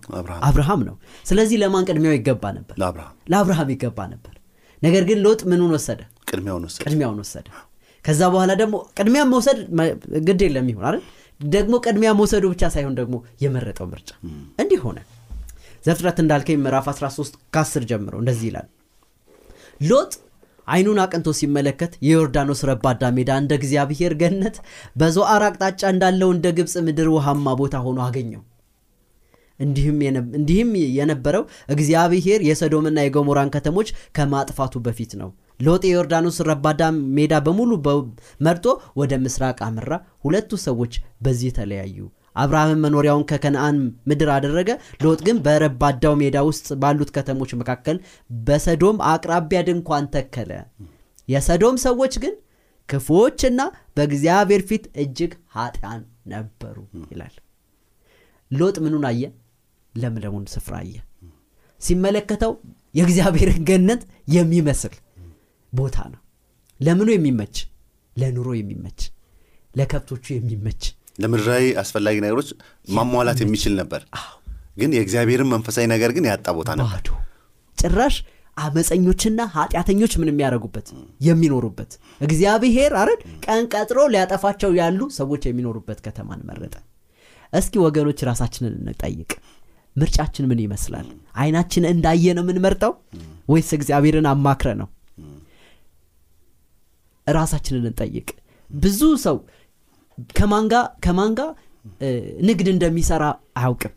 አብርሃም 0.47 0.81
ነው። 0.87 0.95
ስለዚህ 1.25 1.57
ለማን 1.63 1.85
ቅድሚያው 1.89 2.13
ይገባ 2.17 2.43
ነበር? 2.57 2.75
ለአብርሃም 3.31 3.69
ይገባ 3.73 3.99
ነበር። 4.13 4.33
ነገር 4.81 5.03
ግን 5.09 5.17
ሎጥ 5.25 5.41
ምኑን 5.51 5.71
ወሰደ? 5.75 5.99
ቅድሚያውን 6.85 7.19
ወሰደ። 7.23 7.47
ከዛ 8.05 8.21
በኋላ 8.33 8.51
ደግሞ 8.61 8.75
ቅድሚያ 8.97 9.21
መውሰድ 9.29 9.59
ግድ 10.27 10.41
የለም 10.45 10.67
ይሆን 10.71 10.85
አይደል? 10.89 11.03
ደግሞ 11.49 11.73
ቅድሚያ 11.85 12.09
መውሰዱ 12.19 12.43
ብቻ 12.53 12.63
ሳይሆን 12.73 12.93
ደግሞ 12.99 13.15
የመረጠው 13.43 13.87
ምርጫ 13.91 14.09
እንዲህ 14.61 14.79
ሆነ። 14.85 14.99
ዘፍጥረት 15.83 16.17
እንዳልከኝ 16.23 16.57
ምዕራፍ 16.61 16.85
13 16.91 17.33
ከ10 17.55 17.83
ጀምሮ 17.89 18.13
እንደዚህ 18.21 18.47
ይላል 18.49 18.67
ሎጥ 19.81 20.11
አይኑን 20.67 20.99
አቅንቶ 21.03 21.29
ሲመለከት 21.39 21.93
የዮርዳኖስ 22.07 22.61
ረባዳ 22.69 23.11
ሜዳ 23.17 23.31
እንደ 23.41 23.53
እግዚአብሔር 23.59 24.13
ገነት 24.21 24.57
በዞአር 24.99 25.45
አቅጣጫ 25.47 25.81
እንዳለው 25.93 26.31
እንደ 26.35 26.53
ግብፅ 26.57 26.75
ምድር 26.87 27.09
ውሃማ 27.15 27.55
ቦታ 27.61 27.81
ሆኖ 27.85 27.99
አገኘው። 28.07 28.43
እንዲህም 29.59 30.71
የነበረው 30.97 31.43
እግዚአብሔር 31.73 32.39
የሰዶምና 32.47 32.99
የገሞራን 33.03 33.53
ከተሞች 33.53 33.89
ከማጥፋቱ 34.17 34.81
በፊት 34.85 35.11
ነው። 35.21 35.29
ሎጥ 35.59 35.83
የዮርዳኖስ 35.87 36.37
ረባዳ 36.49 36.81
ሜዳ 37.17 37.33
በሙሉ 37.45 37.71
መርጦ 38.41 38.65
ወደ 39.01 39.13
ምስራቅ 39.25 39.57
አመራ። 39.67 39.91
ሁለቱ 40.25 40.59
ሰዎች 40.65 40.93
በዚህ 41.21 41.51
ተለያዩ። 41.57 41.97
አብርሃምን 42.35 42.81
መኖሪያውን 42.83 43.25
ከከነአን 43.29 43.77
ምድር 44.09 44.29
አደረገ። 44.33 44.69
ሎጥ 45.03 45.19
ግን 45.27 45.37
በረባዳው 45.45 46.15
ሜዳ 46.21 46.37
ውስጥ 46.47 46.67
ባሉት 46.81 47.11
ከተሞች 47.15 47.51
መካከል 47.61 47.97
በሰዶም 48.47 48.97
አቅራቢያ 49.11 49.61
ድንኳን 49.67 50.09
ተከለ። 50.15 50.51
የሰዶም 51.27 51.77
ሰዎች 51.85 52.15
ግን 52.23 52.33
ክፉዎችና 52.89 53.61
በእግዚአብሔር 53.95 54.61
ፊት 54.69 54.83
እጅግ 55.03 55.31
ኃጢአን 55.55 56.01
ነበሩ 56.33 56.75
ይላል። 57.11 57.35
ሎጥ 58.51 58.75
ምኑን 58.83 59.05
አየ? 59.09 59.21
ለምለሙን 59.93 60.45
ስፍራ 60.53 60.75
አየ። 60.81 60.95
ሲመለከተው 61.81 62.51
የእግዚአብሔርን 62.95 63.63
ገነት 63.69 64.01
የሚመስል 64.35 64.93
ቦታ 65.73 65.97
ነው። 66.13 66.21
ለምኑ 66.79 67.09
የሚመች? 67.13 67.55
ለኑሮ 68.15 68.49
የሚመች፣ 68.57 68.99
ለከብቶቹ 69.73 70.25
የሚመች 70.33 70.83
ለምድራዊ 71.15 71.65
አስፈላጊ 71.81 72.15
ነገሮች 72.25 72.49
ማሟላት 72.95 73.39
የሚችል 73.43 73.73
ነበር። 73.81 74.01
ግን 74.79 74.93
የእግዚአብሔርን 74.95 75.51
መንፈሳዊ 75.53 75.85
ነገር 75.93 76.11
ግን 76.15 76.25
ያጣ 76.29 76.47
ቦታ 76.57 76.69
ነበር። 76.79 77.01
ጭራሽ 77.77 78.15
አመፀኞችና 78.57 79.41
ኃጢአተኞች 79.53 80.13
ምን 80.19 80.29
የሚያደርጉበት 80.31 80.87
የሚኖሩበት 81.21 81.91
እግዚአብሔር 82.21 82.91
አረድ 83.01 83.21
ቀን 83.45 83.63
ቀጥሮ 83.73 83.99
ሊያጠፋቸው 84.13 84.71
ያሉ 84.79 84.99
ሰዎች 85.17 85.43
የሚኖሩበት 85.47 85.99
ከተማን 86.05 86.43
መረጠ። 86.49 86.75
እስኪ 87.53 87.73
ወገኖች 87.85 88.19
ራሳችንን 88.29 88.73
እንጠይቅ። 88.81 89.31
ምርጫችን 89.95 90.47
ምን 90.49 90.59
ይመስላል? 90.63 91.07
አይናችን 91.35 91.83
እንዳየ 91.91 92.33
ነው 92.37 92.43
የምንመርጠው 92.45 92.93
ወይስ 93.49 93.69
እግዚአብሔርን 93.77 94.27
አማክረ 94.31 94.69
ነው? 94.81 94.87
ራሳችንን 97.27 97.85
እንጠይቅ። 97.89 98.27
ብዙ 98.69 99.01
ሰው 99.23 99.37
ከማንጋ 100.37 100.73
ከማንጋ 101.05 101.39
ንግድ 102.47 102.67
እንደሚሰራ 102.73 103.23
አያውቅም። 103.59 103.93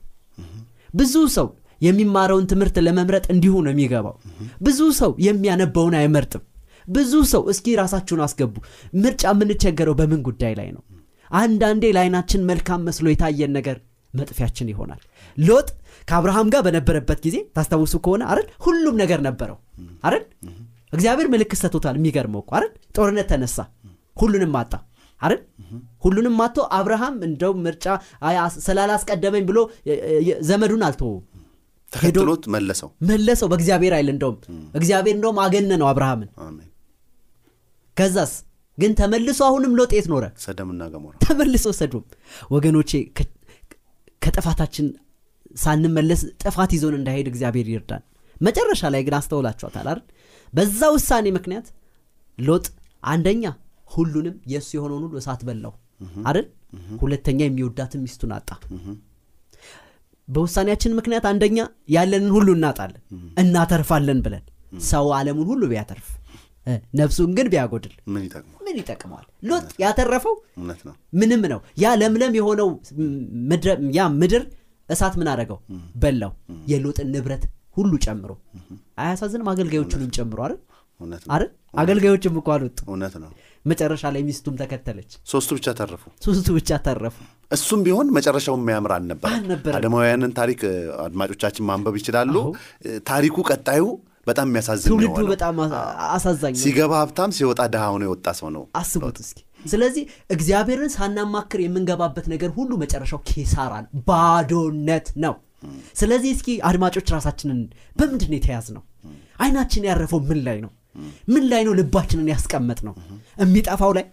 ብዙ 0.94 1.14
ሰው 1.37 1.48
የሚማረውን 1.81 2.46
ትምህርት 2.50 2.76
ለመምረጥ 2.87 3.24
እንዲሁ 3.35 3.54
ነው 3.64 3.72
የሚገባው። 3.74 4.14
ብዙ 4.62 4.81
ሰው 5.00 5.11
የሚያነበውን 5.26 5.94
አይመርጥም። 5.98 6.42
ብዙ 6.88 7.12
ሰው 7.33 7.42
እስኪ 7.52 7.76
ራሳችሁን 7.81 8.22
አስገቡ። 8.26 8.54
ምርጫ 9.02 9.22
የምንቸገረው 9.33 9.94
በምን 9.98 10.20
ጉዳይ 10.28 10.52
ላይ 10.61 10.68
ነው? 10.76 10.83
አንዳንዴ 11.31 11.85
ለአይናችን 11.96 12.46
መልካም 12.50 12.85
መስሎ 12.88 13.07
የታየን 13.11 13.52
ነገር 13.59 13.76
መጥፊያችን 14.14 14.70
ይሆናል። 14.72 15.00
ሎጥ 15.38 15.68
ከአብርሃም 16.09 16.50
ጋር 16.54 16.62
በነበረበት 16.66 17.18
ጊዜ 17.26 17.37
ታስታውሱ 17.57 17.94
ከሆነ 18.04 18.22
አይደል 18.31 18.46
ሁሉም 18.66 18.94
ነገር 19.02 19.20
ነበረው 19.28 19.59
አይደል 20.04 20.24
እግዚአብሔር 20.92 21.28
ምልክት 21.33 21.59
ሰጥቶታል። 21.62 21.96
የሚገርመው 21.98 22.42
እኮ 22.44 22.52
አይደል 22.59 22.72
ጦርነት 22.96 23.28
ተነሳ፣ 23.33 23.59
ሁሉንም 24.16 24.54
አጣ 24.61 24.72
አይደል 25.20 25.40
ሁሉንም 26.04 26.35
ማቶ 26.40 26.66
አብርሃም 26.76 27.16
እንደው 27.26 27.52
ምርጫ 27.64 27.87
ስላላስቀደመኝ 28.66 29.44
ብሎ 29.48 29.59
ዘመዱን 30.48 30.83
አልተወውም። 30.88 31.24
ተከትሎት 31.92 32.44
መለሰው 32.54 32.88
መለሰው 33.11 33.48
በእግዚአብሔር 33.50 33.92
አይል 33.98 34.09
እንደውም 34.14 34.37
እግዚአብሔር 34.74 35.14
እንደውም 35.16 35.38
አገነነው 35.44 35.87
አብርሃምን። 35.90 36.31
ከዛስ 37.96 38.33
ግን 38.78 38.92
ተመልሶ 38.98 39.40
አሁንም 39.46 39.72
ሎጥ 39.78 39.90
የት 39.96 40.07
ኖረ? 40.12 40.24
ሰደምና 40.44 40.83
ገሞራ 40.92 41.14
ተመልሶ 41.24 41.66
ሰዶም። 41.78 42.04
ወገኖቼ 42.50 42.90
ከጥፋታችን 44.22 44.87
ሳንመለስ 45.57 46.20
ጥፋት 46.42 46.70
ይዞን 46.76 46.94
እንዳይሄድ 46.98 47.28
እግዚአብሔር 47.31 47.68
ይርዳን። 47.72 48.02
መጨረሻ 48.40 48.83
ላይ 48.94 49.02
ግን 49.07 49.14
አስተውላችኋታል 49.18 49.87
አይደል? 49.90 50.02
በዛ 50.52 50.81
ውሳኔ 50.94 51.26
ምክንያት 51.37 51.66
ሎጥ 52.38 52.66
አንደኛ 53.02 53.44
ሁሉንም 53.90 54.37
የእሱ 54.53 54.70
የሆነውን 54.77 55.05
ሁሉ 55.07 55.14
እሳት 55.20 55.42
በላው። 55.48 55.74
አይደል? 56.29 56.46
ሁለተኛ 57.03 57.40
የሚወዳትን 57.46 58.01
ሚስቱን 58.05 58.33
አጣ። 58.37 58.51
በውሳኔያችን 60.29 60.94
ምክንያት 60.98 61.24
አንደኛ 61.31 61.59
ያለንን 61.94 62.33
ሁሉ 62.35 62.48
እናጣለን፣ 62.57 63.03
እናተርፋለን 63.42 64.18
ብለን 64.24 64.44
ሰው 64.88 65.07
ዓለሙን 65.16 65.46
ሁሉ 65.53 65.62
ቢያተርፍ 65.70 66.09
ነፍሱን 66.98 67.31
ግን 67.37 67.46
ቢያጎድል 67.53 67.94
ምን 68.64 68.77
ይጠቅመዋል? 68.81 69.27
ሎጥ 69.42 69.68
ያተረፈው 69.83 70.35
ምንም 71.20 71.42
ነው። 71.53 71.61
ያ 71.83 71.94
ለምለም 72.01 72.33
የሆነው 72.38 72.68
ያ 73.96 74.09
ምድር 74.18 74.42
እሳት 74.88 75.14
ምን 75.20 75.29
አደረገው? 75.33 75.59
በላው። 76.03 76.33
የሎጥን 76.72 77.09
ንብረት 77.14 77.44
ሁሉ 77.77 77.92
ጨምሮ። 78.05 78.31
አያሳዝንም? 79.03 79.48
አገልጋዮቹንም 79.53 80.11
ጨምሮ 80.16 80.38
አይደል? 80.46 80.61
አይደል? 81.31 81.51
አገልጋዮችም 81.81 82.37
እኮ 82.40 82.48
አልወጡ 82.55 82.79
እውነት 82.88 83.14
ነው 83.22 83.31
መጨረሻ 83.64 84.11
ላይ 84.14 84.23
ሚስቱም 84.27 84.55
ተከተለች። 84.61 85.11
ሶስቱ 85.31 85.51
ብቻ 85.59 85.68
ተረፉ። 85.79 86.03
ሶስቱ 86.27 86.49
ብቻ 86.57 86.71
ተረፉ። 86.85 87.16
እሱም 87.51 87.81
ቢሆን 87.87 88.09
መጨረሻው 88.16 88.57
የሚያምር 88.59 88.92
አልነበረ 88.97 89.73
አደማውያንን 89.79 90.33
ታሪክ 90.38 90.61
አድማጮቻችን 91.05 91.66
ማንበብ 91.68 91.97
ይችላሉ። 92.01 92.35
ታሪኩ 93.09 93.37
ቀጣዩ 93.51 93.85
በጣም 94.27 94.47
የሚያሳዝን 94.51 94.88
ትውልዱ 94.90 95.21
በጣም 95.31 95.59
አሳዛኝ 96.09 96.55
ሲገባ 96.62 96.92
ሀብታም 97.03 97.31
ሲወጣ 97.37 97.61
ድሃ 97.73 97.85
ሆኖ 97.92 98.03
የወጣ 98.07 98.29
ሰው 98.40 98.49
ነው 98.57 98.64
አስቡት 98.81 99.18
እስኪ። 99.23 99.38
ስለዚህ 99.64 100.03
እግዚአብሔርን 100.35 100.90
ሳናማክር 100.97 101.61
የምንገባበት 101.62 102.27
ነገር 102.35 102.51
ሁሉ 102.59 102.71
መጨረሻው 102.83 103.21
ኪሳራ 103.31 103.73
ነው 103.85 103.90
ባዶነት 104.11 105.09
ነው። 105.25 105.37
ስለዚህ 106.01 106.31
እስኪ 106.37 106.49
አድማጮች 106.68 107.09
ራሳችንን 107.14 107.61
በምንድን 107.99 108.31
ነው 108.33 108.38
የተያዝ 108.38 108.68
ነው 108.77 108.83
አይናችን 109.38 109.87
ያረፈው 109.88 110.21
ምን 110.29 110.40
ላይ 110.47 110.59
ነው 110.64 110.71
ምን 111.28 111.44
ላይ 111.52 111.62
ነው 111.66 111.74
ልባችንን 111.78 112.28
ያስቀመጥ 112.32 112.78
ነው 112.88 112.94
የሚጠፋው 113.42 113.92
ላይ? 113.98 114.06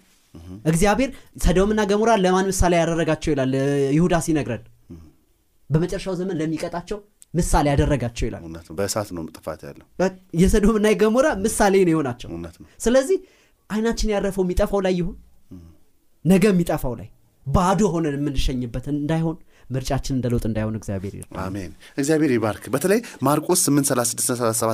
እግዚአብሔር 0.70 1.10
ሰዶምና 1.44 1.82
ገሞራ 1.90 2.12
ለማን 2.24 2.48
ምሳሌ 2.52 2.74
ያደረጋቸው 2.82 3.32
ይላል? 3.34 3.54
ይሁዳ 3.98 4.16
ሲነግረን። 4.26 4.64
በመጨረሻው 5.70 6.16
ዘመን 6.20 6.36
ለሚቀጣቸው 6.42 6.98
ምሳሌ 7.34 7.66
ያደረጋቸው 7.72 8.26
ይላል። 8.28 8.44
በእሳት 8.78 9.10
ነው 9.16 9.24
ጥፋት 9.38 9.62
ያለው። 9.70 9.86
የሰዶምና 10.42 10.86
የገሞራ 10.94 11.28
ምሳሌ 11.46 11.76
ነው 11.88 11.94
የሆናቸው። 11.94 12.30
ስለዚህ 12.86 13.18
አይናችን 13.70 14.12
ያረፈው 14.14 14.44
የሚጠፋው 14.46 14.82
ላይ 14.86 14.94
ይሁን? 15.00 15.16
ነገ 16.26 16.44
የሚጠፋው 16.54 16.94
ላይ 17.00 17.08
ባዶ 17.48 17.82
ሆነን 17.94 18.16
የምንሸኝበት 18.18 18.86
እንዳይሆን 18.94 19.36
ምርጫችን 19.70 20.14
እንደ 20.16 20.28
ለውጥ 20.32 20.44
እንዳይሆን 20.48 20.76
እግዚአብሔር 20.80 21.14
ይርዳን። 21.18 21.38
አሜን። 21.44 21.72
እግዚአብሔር 21.98 22.32
ይባርክ። 22.34 22.66
በተለይ 22.74 23.00
ማርቆስ 23.26 23.60
836 23.68 24.30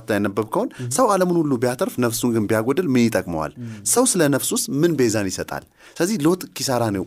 ላይ 0.10 0.18
ያነበብከውን 0.18 0.70
ሰው 0.96 1.06
ዓለሙን 1.14 1.38
ሁሉ 1.42 1.52
ቢያተርፍ 1.62 1.94
ነፍሱን 2.06 2.32
ግን 2.36 2.46
ቢያጎድል 2.50 2.88
ምን 2.94 3.04
ይጠቅመዋል? 3.06 3.54
ሰው 3.94 4.06
ስለ 4.12 4.22
ነፍሱስ 4.36 4.64
ምን 4.82 4.92
ቤዛን 5.00 5.30
ይሰጣል? 5.32 5.64
ስለዚህ 5.96 6.18
ሎጥ 6.26 6.42
ኪሳራ 6.58 6.84
ነው 6.98 7.06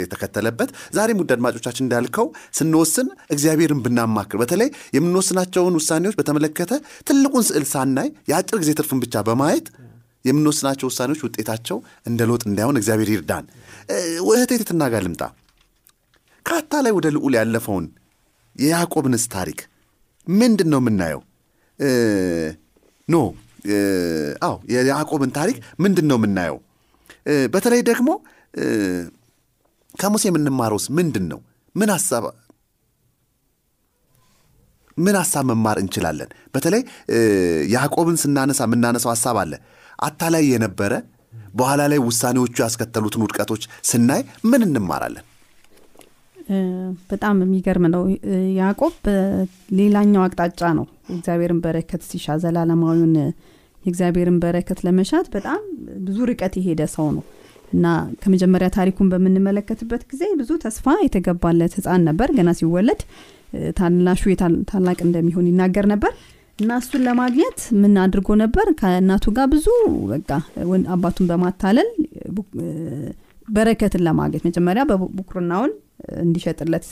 የተከተለበት። 0.00 0.70
ዛሬም 0.96 1.20
ውድ 1.22 1.32
አድማጮቻችን 1.36 1.86
እንዳልከው 1.86 2.28
ስንወስን 2.58 3.08
እግዚአብሔርን 3.30 3.82
ብናማክር 3.84 4.38
በተለይ 4.42 4.68
የምንወስናቸውን 4.98 5.78
ውሳኔዎች 5.80 6.18
በተመለከተ 6.20 6.72
ትልቁን 7.08 7.46
ስዕል 7.48 7.66
ሳናይ 7.72 8.10
የአጭር 8.30 8.58
ጊዜ 8.62 8.72
ትርፍን 8.78 9.02
ብቻ 9.04 9.24
በማየት 9.28 9.68
የምንወስናቸው 10.24 10.86
ውሳኔዎች 10.90 11.20
ውጤታቸው 11.26 11.78
እንደ 12.08 12.20
ሎጥ 12.30 12.42
እንዳይሆን 12.50 12.78
እግዚአብሔር 12.80 13.10
ይርዳን። 13.14 13.44
እህቴ 14.28 14.50
ትትና 14.62 14.82
ጋር 14.92 15.02
ልምጣ? 15.06 15.22
ከአታ 16.46 16.72
ላይ 16.84 16.92
ወደ 16.98 17.06
ልዑል 17.16 17.34
ያለፈውን 17.40 17.86
የያዕቆብንስ 18.56 19.24
ታሪክ 19.34 19.60
ምንድን 20.26 20.68
ነው 20.72 20.80
የምናየው 20.82 21.22
ኖ 23.08 23.16
አዎ 24.46 24.54
የያዕቆብን 24.72 25.30
ታሪክ 25.38 25.56
ምንድን 25.82 26.06
ነው 26.10 26.16
የምናየው 26.18 26.58
በተለይ 27.54 27.80
ደግሞ 27.90 28.08
ከሙሴ 29.94 30.24
የምንማረውስ 30.30 30.86
ምንድን 30.98 31.24
ነው 31.32 31.40
ምን 31.74 31.90
ሀሳብ 31.94 32.24
ምን 34.98 35.16
ሀሳብ 35.20 35.44
መማር 35.50 35.76
እንችላለን? 35.82 36.28
በተለይ 36.54 36.82
ያዕቆብን 37.72 38.16
ስናነሳ 38.22 38.60
የምናነሳው 38.66 39.10
ሀሳብ 39.14 39.36
አለ 39.42 39.52
አታላይ 39.98 40.44
የነበረ 40.50 40.92
በኋላ 41.54 41.82
ላይ 41.90 42.00
ውሳኔዎቹ 42.04 42.56
ያስከተሉትን 42.62 43.22
ውድቀቶች 43.24 43.62
ስናይ 43.88 44.20
ምን 44.44 44.62
እንማራለን? 44.66 45.24
በጣም 47.10 47.36
የሚገርም 47.42 47.84
ነው። 47.92 48.02
ያዕቆብ 48.58 48.94
በሌላኛው 49.04 50.22
አቅጣጫ 50.24 50.60
ነው 50.78 50.86
እግዚአብሔርን 51.14 51.60
በረከት 51.64 52.02
ሲሻ 52.08 52.36
ዘላለማዊውን 52.42 53.14
እ፣ 53.18 53.28
የእግዚአብሔርን 53.82 54.36
በረከት 54.42 54.78
ለመሻት 54.86 55.26
በጣም 55.34 55.60
ብዙ 56.04 56.18
ርቀት 56.30 56.54
የሄደ 56.58 56.82
ሰው 56.94 57.06
ነው። 57.16 57.24
እና 57.72 57.86
ከመጀመሪያ 58.22 58.68
ታሪኩን 58.76 59.08
በምንመለከትበት 59.12 60.02
ጊዜ 60.10 60.24
ብዙ 60.40 60.50
ተስፋ 60.62 60.86
የተገባለት 61.04 61.72
ህፃን 61.78 62.04
ነበር። 62.08 62.28
ገና 62.36 62.50
ሲወለድ 62.58 63.00
ታናሹ 63.78 64.22
ታላቅ 64.70 64.98
እንደሚሆን 65.06 65.48
ይናገር 65.50 65.86
ነበር 65.92 66.12
እና 66.58 66.72
እሱን 66.80 67.02
ለማግኘት 67.06 67.60
ምን 67.80 67.94
አድርጎ 68.02 68.28
ነበር? 68.42 68.66
ከእናቱ 68.80 69.24
ጋር 69.36 69.46
ብዙ 69.54 69.66
በቃ 70.12 70.30
አባቱን 70.94 71.26
በማታለል 71.30 71.88
በረከትን 73.48 74.02
ለማግኘት 74.06 74.44
መጀመሪያ 74.48 74.82
በቡኩርናውን 74.90 75.72
እንዲሸጥለት 76.22 76.86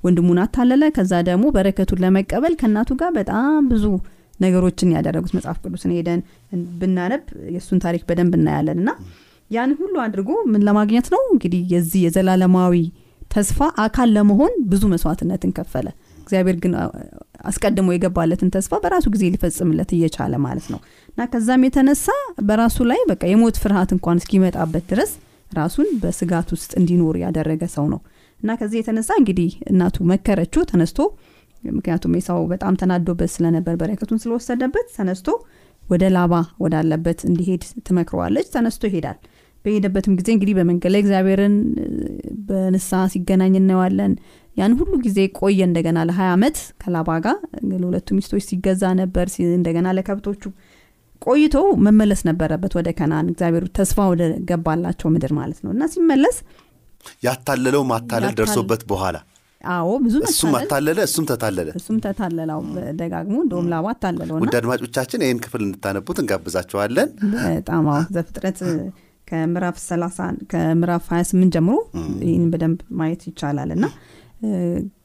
ወንድሙን 0.00 0.38
አታለለ። 0.42 0.84
ከዛ 0.96 1.12
ደግሞ 1.28 1.44
በረከቱን 1.56 2.02
ለመቀበል 2.04 2.54
ከእናቱ 2.60 2.90
ጋር 3.00 3.10
በጣም 3.18 3.62
ብዙ 3.72 3.84
ነገሮችን 4.40 4.92
ያደረጉት 4.96 5.32
መጽሐፍ 5.36 5.56
ቅዱስን 5.64 5.92
ሄደን 5.96 6.20
ብናነብ 6.80 7.22
የእሱን 7.54 7.80
ታሪክ 7.84 8.02
በደንብ 8.08 8.34
እናያለን። 8.38 8.78
እና 8.82 8.90
ያን 9.50 9.70
ሁሉ 9.80 9.94
አድርጎ 10.04 10.30
ምን 10.52 10.64
ለማግኘት 10.68 11.06
ነው? 11.14 11.22
እንግዲህ 11.32 11.62
የዚህ 11.74 12.00
የዘላለማዊ 12.06 12.74
ተስፋ 13.30 13.58
አካል 13.84 14.08
ለመሆን 14.16 14.52
ብዙ 14.70 14.82
መስዋዕትነትን 14.92 15.50
ከፈለ። 15.58 15.88
እግዚአብሔር 16.22 16.56
ግን 16.62 16.72
አስቀድሞ 17.44 17.88
የገባለትን 17.94 18.50
ተስፋ 18.54 18.74
በራሱ 18.82 19.06
ጊዜ 19.14 19.24
ሊፈጽምለት 19.34 19.90
እየቻለ 19.96 20.34
ማለት 20.44 20.66
ነው። 20.72 20.80
እና 21.08 21.26
ከዛም 21.32 21.64
የተነሳ 21.66 22.06
በራሱ 22.48 22.86
ላይ 22.90 23.00
በቃ 23.10 23.22
የሞት 23.30 23.58
ፍርሃት 23.62 23.92
እንኳን 23.96 24.20
እስኪመጣበት 24.22 24.84
ድረስ 24.92 25.12
ራሱን 25.52 25.88
በስጋት 26.00 26.48
ውስጥ 26.54 26.70
እንዲኖር 26.80 27.16
ያደረገ 27.24 27.62
ሰው 27.74 27.86
ነው። 27.92 28.00
እና 28.40 28.50
ከዚህ 28.58 28.78
የተነሳ 28.80 29.10
እንግዲህ 29.20 29.52
እናቱ 29.70 29.96
መከረችው 30.10 30.62
ተነስቶ 30.70 30.98
ምክንያቱም 31.70 32.12
ኤሳው 32.18 32.42
በጣም 32.50 32.74
ተናዶበት 32.80 33.30
ስለነበር 33.32 33.74
በረከቱን 33.80 34.20
ስለወሰደበት 34.22 34.86
ተነስቶ 34.96 35.28
ወደ 35.82 36.04
ላባ 36.14 36.34
ወዳለበት 36.62 37.20
እንዲሄድ 37.28 37.62
ትመክረዋለች። 37.86 38.48
ተነስቶ 38.54 38.82
ይሄዳል። 38.90 39.18
በሄደበትም 39.64 40.16
ጊዜ 40.18 40.28
እንግዲህ 40.34 40.54
በመንገድ 40.58 40.92
ላይ 40.94 41.00
እግዚአብሔርን 41.04 41.54
በንስሐ 42.48 43.00
ሲገናኝ 43.12 43.54
እናየዋለን 43.60 44.12
ያን 44.58 44.72
ሁሉ 44.78 44.92
ጊዜ 45.04 45.18
ቆየ 45.38 45.60
እንደገና 45.68 45.98
ለ20 46.08 46.28
ዓመት 46.34 46.56
ከላባ 46.82 47.10
ጋር 47.26 47.36
ለሁለቱ 47.72 48.08
ሚስቶች 48.18 48.44
ሲገዛ 48.48 48.82
ነበር 49.00 49.26
እንደገና 49.50 49.88
ለከብቶቹ 49.98 50.42
ቆይቶ 51.22 51.54
መመለስ 51.86 52.20
ነበረበት 52.28 52.72
ወደ 52.78 52.88
ከናን 52.98 53.26
እግዚአብሔር 53.32 53.64
ተስፋ 53.78 54.06
ወደ 54.12 54.22
ገባላቸው 54.50 55.08
ምድር 55.14 55.32
ማለት 55.38 55.58
ነው። 55.64 55.70
እና 55.74 55.84
ሲመለስ 55.94 56.36
ያታለለው 57.26 57.82
ማታለል 57.90 58.32
ደርሶበት 58.38 58.82
በኋላ 58.90 59.16
አዎ 59.64 59.88
ብዙ 60.04 60.16
እሱም 60.28 60.52
አታለለ 60.58 60.98
እሱም 61.06 61.24
ተታለለ። 61.30 61.68
እሱም 61.78 61.96
ተታለላው 62.04 62.60
ደጋግሞ 63.00 63.36
እንደውም 63.44 63.66
ላባ 63.72 63.86
አታለለው 63.94 64.36
ውድ 64.44 64.54
አድማጮቻችን 64.60 65.24
ይህን 65.24 65.40
ክፍል 65.44 65.62
እንድታነቡት 65.66 66.18
እንጋብዛቸዋለን 66.22 67.08
በጣም 67.48 67.88
አዎ 67.92 68.02
ዘፍጥረት 68.16 68.60
ከምዕራፍ 69.28 69.78
30 69.82 70.28
ከምዕራፍ 70.52 71.06
28 71.12 71.50
ጀምሮ 71.56 71.74
ይህን 72.28 72.46
በደንብ 72.52 72.78
ማየት 73.00 73.24
ይቻላል 73.30 73.72
እና 73.76 73.84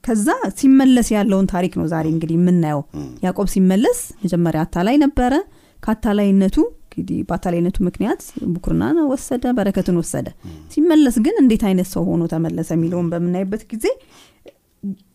ከዛ 0.05 0.27
ሲመለስ 0.57 1.07
ያለውን 1.13 1.47
ታሪክ 1.51 1.73
ነው 1.79 1.85
ዛሬ 1.91 2.05
እንግዲህ 2.13 2.35
የምናየው። 2.39 2.81
ያዕቆብ 3.23 3.47
ሲመለስ 3.53 3.99
መጀመሪያ 4.23 4.61
አታላይ 4.65 4.97
ነበረ። 5.03 5.33
ከአታላይነቱ 5.79 6.57
እንግዲህ 6.87 7.19
በአታላይነቱ 7.29 7.77
ምክንያት 7.85 8.21
ቡኩርናን 8.51 8.97
ወሰደ 9.11 9.53
በረከትን 9.57 9.95
ወሰደ። 10.01 10.27
ሲመለስ 10.73 11.15
ግን 11.25 11.35
እንዴት 11.41 11.63
አይነት 11.69 11.87
ሰው 11.93 12.03
ሆኖ 12.09 12.23
ተመለሰ 12.33 12.69
የሚለውን 12.77 13.09
በምናይበት 13.13 13.63
ጊዜ 13.71 13.85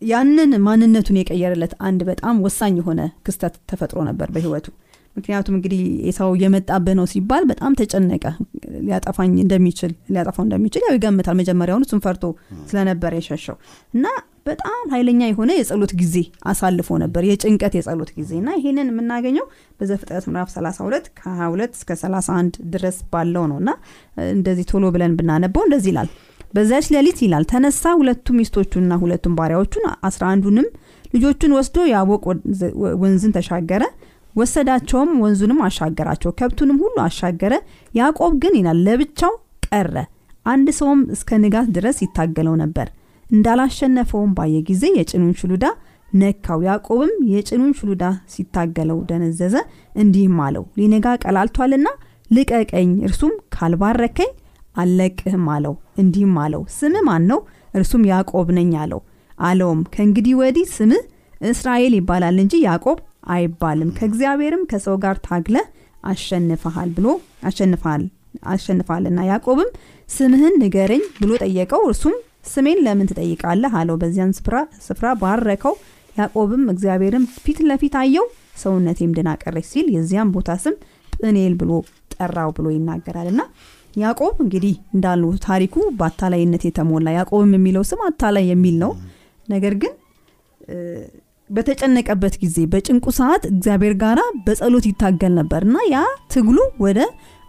ያንን 0.09 0.51
ማንነቱን 0.65 1.17
የቀየረለት 1.19 1.73
አንድ 1.87 2.01
በጣም 2.07 2.35
ወሳኝ 2.45 2.75
የሆነ 2.79 3.01
ክስተት 3.25 3.55
ተፈጥሮ 3.71 3.99
ነበር 4.07 4.29
በህይወቱ 4.35 4.67
ምክንያቱም 5.15 5.55
እንግዲህ 5.57 5.79
ኤሳው 6.09 6.31
እየመጣብህ 6.35 6.95
ነው 6.99 7.05
ሲባል 7.11 7.43
በጣም 7.49 7.71
ተጨነቀ። 7.79 8.25
ሊያጠፋኝ 8.85 9.31
እንደሚችል 9.43 9.91
ሊያጠፋው 10.13 10.43
እንደሚችል 10.45 10.83
ያው 10.85 10.95
ይገምታል 10.97 11.35
መጀመሪያውን 11.39 11.85
እሱን 11.85 12.01
ፈርቶ 12.05 12.23
ስለነበረ 12.69 13.11
የሸሸው። 13.19 13.55
እና 13.93 14.05
በጣም 14.45 14.79
ኃይለኛ 14.91 15.21
የሆነ 15.29 15.51
የጸሎት 15.57 15.91
ጊዜ 15.99 16.15
አሳልፎ 16.49 16.97
ነበር። 17.01 17.23
የጭንቀት 17.29 17.73
የጸሎት 17.77 18.11
ጊዜ 18.19 18.31
እና 18.39 18.49
ይሄንን 18.57 18.87
የምናገኘው 18.91 19.45
በዘፍጥረት 19.79 20.25
ምዕራፍ 20.29 20.49
32 20.53 21.09
ከ22 21.19 21.77
እስከ 21.79 21.97
31 22.01 22.59
ድረስ 22.73 22.97
ባለው 23.11 23.45
ነው። 23.51 23.57
እና 23.63 23.71
እንደዚህ 24.31 24.67
ቶሎ 24.71 24.85
ብለን 24.95 25.15
ብናነበው 25.19 25.65
እንደዚህ 25.67 25.91
ይላል። 25.93 26.09
በዛች 26.53 26.85
ሌሊት 26.93 27.19
ይላል 27.25 27.43
ተነሳ 27.49 27.91
ሁለቱ 27.99 28.27
ሚስቶቹና 28.37 28.93
ሁለቱም 29.01 29.33
ባሪያዎቹን 29.39 29.83
አስራ 30.07 30.23
አንዱንም 30.33 30.67
ልጆቹን 31.13 31.51
ወስዶ 31.57 31.77
ያቦቅ 31.91 32.23
ወንዝን 33.01 33.33
ተሻገረ 33.35 33.83
ወሰዳቸውም 34.39 35.11
ወንዙንም 35.23 35.59
አሻገራቸው 35.67 36.31
ከብቱንም 36.39 36.77
ሁሉ 36.83 36.95
አሻገረ። 37.05 37.53
ያዕቆብ 37.93 38.33
ግን 38.43 38.55
ይላል 38.59 38.79
ለብቻው 38.87 39.33
ቀረ 39.67 39.95
አንድ 40.45 40.67
ሰውም 40.79 41.01
እስከ 41.15 41.39
ንጋት 41.43 41.67
ድረስ 41.75 41.97
ይታገለው 42.05 42.55
ነበር። 42.63 42.87
እንዳላሸነፈውም 43.25 44.31
ባየ 44.37 44.55
ጊዜ 44.69 44.83
የጭኑን 44.97 45.33
ሽሉዳ 45.39 45.65
ነካው። 46.13 46.59
ያዕቆብም 46.67 47.11
የጭኑን 47.33 47.73
ሽሉዳ 47.79 48.03
ሲታገለው 48.33 48.99
ደነዘዘ 49.09 49.55
እንዲህም 50.01 50.37
አለው 50.45 50.63
ሊነጋ 50.79 51.07
ቀላልቷልና 51.23 51.87
ልቀቀኝ 52.31 52.89
እርሱም 53.07 53.33
ካልባረከኝ 53.55 54.31
አልለቅህም 54.75 55.45
አለው። 55.53 55.73
እንዲህም 56.01 56.35
አለው 56.43 56.63
ስም 56.77 56.95
ማን 57.07 57.23
ነው 57.31 57.39
እርሱም 57.73 58.03
ያዕቆብ 58.11 58.47
ነኝ 58.57 58.71
አለው። 58.83 59.01
አለውም 59.39 59.81
ከእንግዲህ 59.93 60.33
ወዲህ 60.41 60.65
ስምህ 60.75 61.03
እስራኤል 61.49 61.93
ይባላል 61.97 62.37
እንጂ 62.43 62.53
ያዕቆብ 62.65 62.97
አይባልም። 63.23 63.91
ከእግዚአብሔርም 63.97 64.63
ከሰው 64.71 64.95
ጋር 65.03 65.17
ታግለ 65.27 65.57
አሸንፈሃል 66.03 66.89
ብሎ 66.97 67.07
አሸንፈሃል 67.43 68.03
አሸንፈሃልና 68.51 69.19
ያዕቆብም 69.29 69.69
ስምህን 70.09 70.53
ንገረኝ 70.61 71.03
ብሎ 71.19 71.31
ጠየቀው። 71.43 71.81
እርሱም 71.89 72.15
ስሜን 72.49 72.79
ለምን 72.85 73.09
ትጠይቃለህ 73.09 73.73
አለው። 73.79 73.95
በዚያን 74.01 74.31
ስፍራ 74.87 75.07
ባረከው። 75.21 75.75
ያዕቆብም 76.15 76.63
እግዚአብሔርም 76.73 77.25
ፊት 77.43 77.59
ለፊት 77.69 77.95
አየው። 78.01 78.25
ሰውነቴም 78.61 79.11
ድና 79.17 79.29
ሲል 79.67 79.87
የዚያም 79.95 80.31
ቦታ 80.35 80.55
ስም 80.63 80.75
ጵኔል 81.15 81.53
ብሎ 81.61 81.71
ጠራው 82.15 82.49
ብሎ 82.57 82.67
ይናገራል 82.75 83.27
እና 83.31 83.41
ያዕቆብ 83.93 84.35
እንግዲህ 84.43 84.73
እንዳሉ 84.95 85.23
ታሪኩ 85.45 85.75
በአታላይነት 85.99 86.63
የተሞላ 86.67 87.09
ያዕቆብም 87.17 87.53
የሚለው 87.57 87.83
ስም 87.89 88.01
አታላይ 88.07 88.45
የሚል 88.51 88.75
ነው። 88.83 88.91
ነገር 89.47 89.73
ግን 89.81 89.93
በተጨነቀበት 91.49 92.33
ጊዜ 92.41 92.57
በጭንቁ 92.71 93.05
ሰዓት 93.17 93.43
እግዚአብሔር 93.49 93.93
ጋራ 94.01 94.19
በጸሎት 94.45 94.85
ይታገል 94.89 95.33
ነበር 95.39 95.61
እና 95.67 95.77
ያ 95.89 95.99
ትግሉ 96.33 96.57
ወደ 96.83 96.99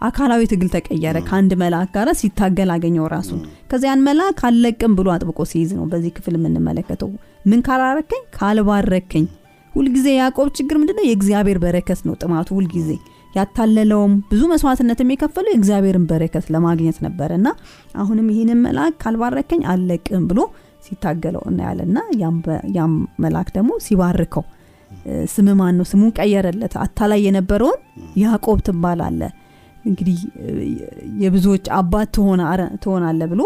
አካላዊ 0.01 0.41
ትግል 0.51 0.69
ተቀየረ። 0.75 1.17
ከአንድ 1.27 1.51
መልአክ 1.61 1.89
ጋር 1.95 2.09
ሲታገል 2.21 2.69
አገኘው 2.75 3.05
ራሱን 3.13 3.41
ከዚያን 3.71 4.03
መልአክ 4.07 4.39
አልለቅም 4.47 4.95
ብሎ 4.99 5.09
አጥብቆ 5.15 5.39
ሲይዝ 5.51 5.71
ነው 5.77 5.85
በዚህ 5.91 6.13
ክፍል 6.17 6.35
የምንመለከተው። 6.39 7.11
ምን 7.45 7.61
ካላረከኝ? 7.67 8.23
ካልባረከኝ። 8.37 9.25
ሁልጊዜ 9.73 10.07
ያዕቆብ 10.15 10.47
ችግር 10.57 10.75
ምንድነው? 10.81 11.05
የእግዚአብሔር 11.07 11.59
በረከት 11.63 12.01
ነው 12.07 12.15
ጥማቱ 12.21 12.49
ሁልጊዜ። 12.57 12.89
ያታለለውም 13.33 14.13
ብዙ 14.29 14.41
መስዋዕትነት 14.51 14.99
የሚከፈለው 15.01 15.51
የእግዚአብሔርን 15.51 16.05
በረከት 16.09 16.45
ለማግኘት 16.53 16.97
ነበረ 17.05 17.31
እና 17.39 17.47
አሁንም 17.95 18.27
ይህንን 18.33 18.59
መልአክ 18.65 18.95
ካልባረከኝ 19.03 19.61
አልለቅም 19.71 20.25
ብሎ 20.31 20.39
ሲታገለው 20.83 21.43
እናያለን 21.49 21.89
እና 21.91 21.99
ያም 22.77 22.93
መልአክ 23.23 23.49
ደግሞ 23.57 23.71
ሲባርከው። 23.85 24.45
ስም 25.33 25.47
ማን 25.59 25.75
ነው 25.79 25.85
ስሙን 25.89 26.11
ቀየረለት። 26.17 26.73
አታላይ 26.83 27.19
የነበረውን 27.25 27.79
ያዕቆብ 28.21 28.59
ትባላለ 28.67 29.21
እንግዲህ 29.85 30.17
የብዙዎች 31.21 31.65
አባት 31.77 32.09
ትሆናለ 32.83 33.21
ብሎ 33.31 33.41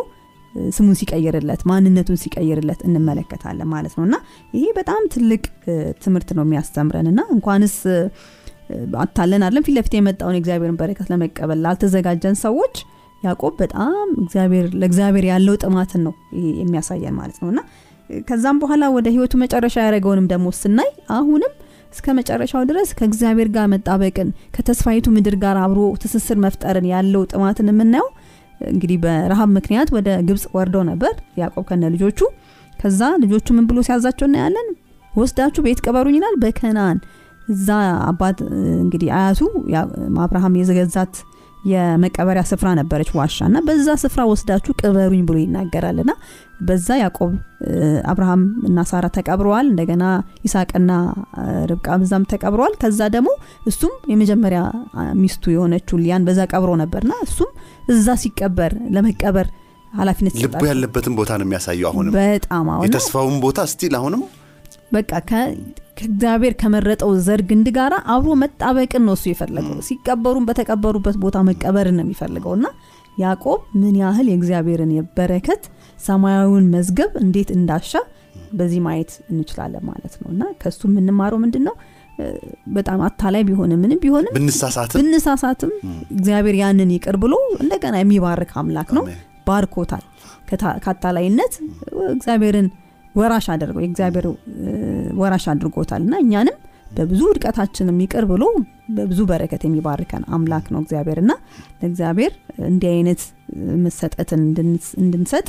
ስሙን 0.69 0.95
ሲቀይርለት 1.00 1.62
ማንነቱን 1.69 2.17
ሲቀይርለት 2.21 2.82
እንመለከታለን 2.88 3.69
ማለት 3.74 3.93
ነው። 3.98 4.04
እና 4.08 4.15
ይሄ 4.54 4.65
በጣም 4.78 5.02
ትልቅ 5.13 5.43
ትምህርት 6.04 6.30
ነው 6.38 6.43
የሚያስተምረን። 6.45 7.08
እና 7.12 7.21
እንኳንስ 7.36 7.76
አታለን 9.02 9.43
አለም 9.48 9.65
ፊት 9.65 9.76
ለፊት 9.78 9.93
የመጣውን 9.98 10.36
የእግዚአብሔርን 10.38 10.78
በረከት 10.80 11.08
ለመቀበል 11.12 11.60
ላልተዘጋጀን 11.65 12.38
ሰዎች 12.45 12.76
ያዕቆብ 13.25 13.53
በጣም 13.61 14.07
ለእግዚአብሔር 14.75 15.25
ያለው 15.31 15.55
ጥማትን 15.63 16.01
ነው 16.07 16.13
የሚያሳየን 16.59 17.15
ማለት 17.19 17.38
ነው። 17.41 17.49
እና 17.53 17.61
ከዛም 18.27 18.57
በኋላ 18.61 18.83
ወደ 18.95 19.07
ህይወቱ 19.13 19.33
መጨረሻ 19.43 19.75
ያደረገውንም 19.81 20.27
ደግሞ 20.33 20.47
ስናይ 20.59 20.89
አሁንም 21.15 21.53
እስከ 21.93 22.13
መጨረሻው 22.17 22.63
ድረስ 22.69 22.89
ከእግዚአብሔር 22.97 23.49
ጋር 23.55 23.65
መጣበቅን 23.73 24.29
ከተስፋይቱ 24.55 25.05
ምድር 25.15 25.35
ጋር 25.43 25.57
አብሮ 25.61 25.81
ትስስር 26.01 26.38
መፍጠርን 26.45 26.88
ያለው 26.91 27.21
ጥማትን 27.31 27.69
የምናየው 27.71 28.07
እንግዲህ 28.69 28.97
በረሃብ 29.03 29.49
ምክንያት 29.55 29.89
ወደ 29.95 30.09
ግብፅ 30.27 30.43
ወርደው 30.57 30.83
ነበር 30.89 31.13
ያዕቆብ 31.41 31.63
ከነ 31.69 31.89
ልጆቹ። 31.95 32.19
ከዛ 32.79 33.01
ልጆቹ 33.23 33.47
ምን 33.57 33.65
ብሎ 33.69 33.79
ሲያዛቸው 33.88 34.25
እናያለን? 34.29 34.67
ወስዳችሁ 35.13 35.61
ቤት 35.65 35.79
ቅበሩኝ 35.85 36.15
ይላል። 36.17 36.35
በከናን 36.41 36.97
እዛ 37.47 37.67
አባት 38.07 38.38
እንግዲህ 38.79 39.09
አያቱ 39.17 39.41
አብርሃም 40.23 40.55
የዘገዛት 40.59 41.15
የመቀበሪያ 41.65 42.43
ስፍራ 42.49 42.69
ነበረች 42.80 43.10
ዋሻ 43.17 43.38
እና 43.49 43.58
በዛ 43.67 43.88
ስፍራ 44.01 44.21
ወስዳችሁ 44.32 44.73
ቅበሩኝ 44.82 45.21
ብሎ 45.28 45.38
ይናገራል 45.43 45.99
ና 46.10 46.13
በዛ 46.62 46.88
ያዕቆብ 46.99 47.32
አብርሃም 48.12 48.41
እና 48.67 48.86
ሳራ 48.89 49.06
ተቀብረዋል። 49.15 49.67
እንደገና 49.71 50.04
ይስሐቅና 50.45 50.91
ርብቃ 51.71 51.97
በዛም 52.01 52.25
ተቀብረዋል። 52.32 52.75
ከዛ 52.82 53.10
ደግሞ 53.15 53.30
እሱም 53.71 53.93
የመጀመሪያ 54.12 54.62
ሚስቱ 55.21 55.54
የሆነችው 55.56 55.99
ሊያን 56.04 56.25
በዛ 56.30 56.41
ቀብሮ 56.54 56.71
ነበርና 56.84 57.13
እሱም 57.25 57.51
እዛ 57.89 58.17
ሲቀበር 58.23 58.73
ለመቀበር 58.95 59.49
ኃላፊነት 59.93 60.34
ልቡ 60.43 60.62
ያለበትን 60.69 61.13
ቦታ 61.17 61.32
ነው 61.39 61.45
የሚያሳየው 61.47 61.88
አሁንም። 61.91 62.13
በጣም 62.17 62.65
አሁን 62.73 62.88
የተስፋውን 62.88 63.38
ቦታ 63.43 63.67
still 63.71 63.93
አሁንም 63.99 64.23
በቃ 64.91 65.12
ከእግዚአብሔር 65.30 66.54
ከመረጠው 66.60 67.12
ዘር 67.26 67.41
ግንድ 67.50 67.67
ጋር 67.78 67.93
አብሮ 68.13 68.32
መጣበቅን 68.41 69.04
ነው 69.08 69.13
እሱ 69.17 69.26
የፈለገው። 69.32 69.78
ሲቀበሩም 69.88 70.45
በተቀበሩበት 70.50 71.17
ቦታ 71.24 71.38
መቀበርን 71.50 71.95
ነው 71.98 72.06
የሚፈልገው። 72.06 72.54
እና 72.58 72.67
ያዕቆብ 73.17 73.60
ምን 73.82 73.95
ያህል 74.02 74.28
የእግዚአብሔርን 74.32 74.91
የበረከት 74.95 75.63
ሰማያዊውን 76.00 76.65
መዝገብ 76.74 77.12
እንዴት 77.21 77.52
እንዳሻ 77.58 77.91
በዚህ 78.54 78.80
ማየት 78.86 79.12
እንችላለን 79.32 79.84
ማለት 79.89 80.15
ነው። 80.21 80.28
እና 80.34 80.43
ከሱ 80.62 80.82
የምንማረው 80.89 81.39
ምንድን 81.43 81.63
ነው 81.67 81.76
በጣም 82.76 83.00
አታላይ 83.08 83.43
ቢሆንም 83.48 83.80
ምንም 83.84 84.00
ቢሆንም 84.04 84.34
ብንሳሳትም 85.00 85.71
እግዚአብሔር 86.15 86.56
ያንን 86.62 86.91
ይቅር 86.95 87.15
ብሎ 87.24 87.34
እንደገና 87.60 87.95
የሚባርክ 88.02 88.52
አምላክ 88.62 88.91
ነው። 88.98 89.06
ባርኮታል። 89.48 90.04
ከአታላይነት 90.84 91.54
እግዚአብሔርን 92.13 92.67
ወራሽ 93.15 93.45
አድርገው 93.54 93.82
የእግዚአብሔር 93.84 94.25
ወራሽ 95.19 95.45
አድርጎታል። 95.54 96.01
እና 96.06 96.15
እኛንም 96.23 96.58
በብዙ 96.91 97.21
ውድቀታችንም 97.30 97.97
ይቅር 98.04 98.25
ብሎ 98.32 98.43
በብዙ 98.97 99.21
በረከት 99.30 99.63
የሚባርከን 99.67 100.25
አምላክ 100.36 100.67
ነው 100.73 100.82
እግዚአብሔር። 100.84 101.19
እና 101.23 101.32
ለእግዚአብሔር 101.80 102.34
እንዲህ 102.67 102.91
አይነት 102.93 103.23
መሰጠትን 103.86 104.43
እንድንሰጥ 105.01 105.47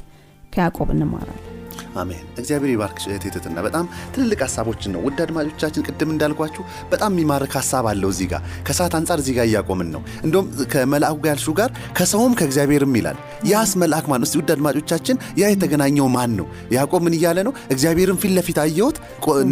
ከያዕቆብ 0.52 0.90
እንማራለን 0.94 1.56
አሜን። 1.96 2.24
እግዚአብሔር 2.38 2.70
ይባርክሽ 2.72 3.04
እህቴ 3.10 3.24
ትትና 3.34 3.58
በጣም 3.66 3.84
ትልልቅ 4.14 4.40
ሀሳቦችን 4.46 4.92
ነው። 4.94 5.00
ውድ 5.06 5.18
አድማጮቻችን 5.24 5.86
ቅድም 5.88 6.10
እንዳልኳችሁ 6.14 6.62
በጣም 6.90 7.10
የሚማርክ 7.14 7.54
ሀሳብ 7.58 7.86
አለው 7.92 8.10
እዚህ 8.14 8.28
ጋር። 8.32 8.42
ከሰዓት 8.66 8.94
አንጻር 8.98 9.18
እዚህ 9.22 9.34
ጋር 9.38 9.46
እያቆምን 9.50 9.90
ነው። 9.94 10.02
እንዲሁም 10.24 10.46
ከመልአኩ 10.72 11.16
ጋር 11.20 11.36
ጋር 11.56 11.70
ከሰውም 11.98 12.32
ከእግዚአብሔርም 12.38 12.94
ይላል። 12.98 13.18
ያስ 13.46 13.70
መልአክ 13.76 14.06
ማን 14.10 14.24
ውድ 14.36 14.50
አድማጮቻችን 14.54 15.16
ያ 15.36 15.50
የተገናኘው 15.52 16.08
ማን 16.08 16.32
ነው? 16.38 16.46
ያዕቆብ 16.72 17.02
ምን 17.06 17.16
እያለ 17.18 17.38
ነው? 17.46 17.52
እግዚአብሔርን 17.70 18.18
ፊት 18.22 18.32
ለፊት 18.36 18.58
አየሁት። 18.64 18.96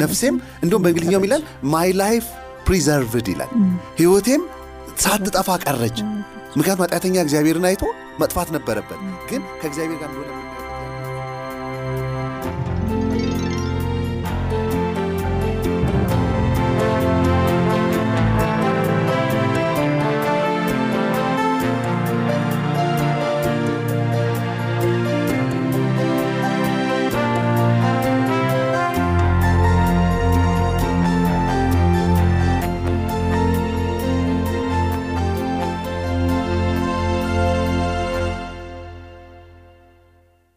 ነፍሴም 0.00 0.37
እንዲሁም 0.64 0.82
በእንግሊዝኛውም 0.84 1.26
ይላል? 1.28 1.42
my 1.66 1.90
life 1.94 2.24
preserved 2.66 3.27
ይላል። 3.32 3.50
ህይወቴም 3.98 4.42
ሳትጠፋ 4.98 5.48
ቀረች። 5.64 5.98
ምክንያቱም 6.56 6.84
ኃጢአተኛ 6.84 7.16
እግዚአብሔርን 7.22 7.68
አይቶ 7.70 7.82
መጥፋት 8.20 8.48
ነበረበት። 8.56 9.00
ግን 9.30 9.42
ከእግዚአብሔር 9.60 9.98
ጋር 10.02 10.10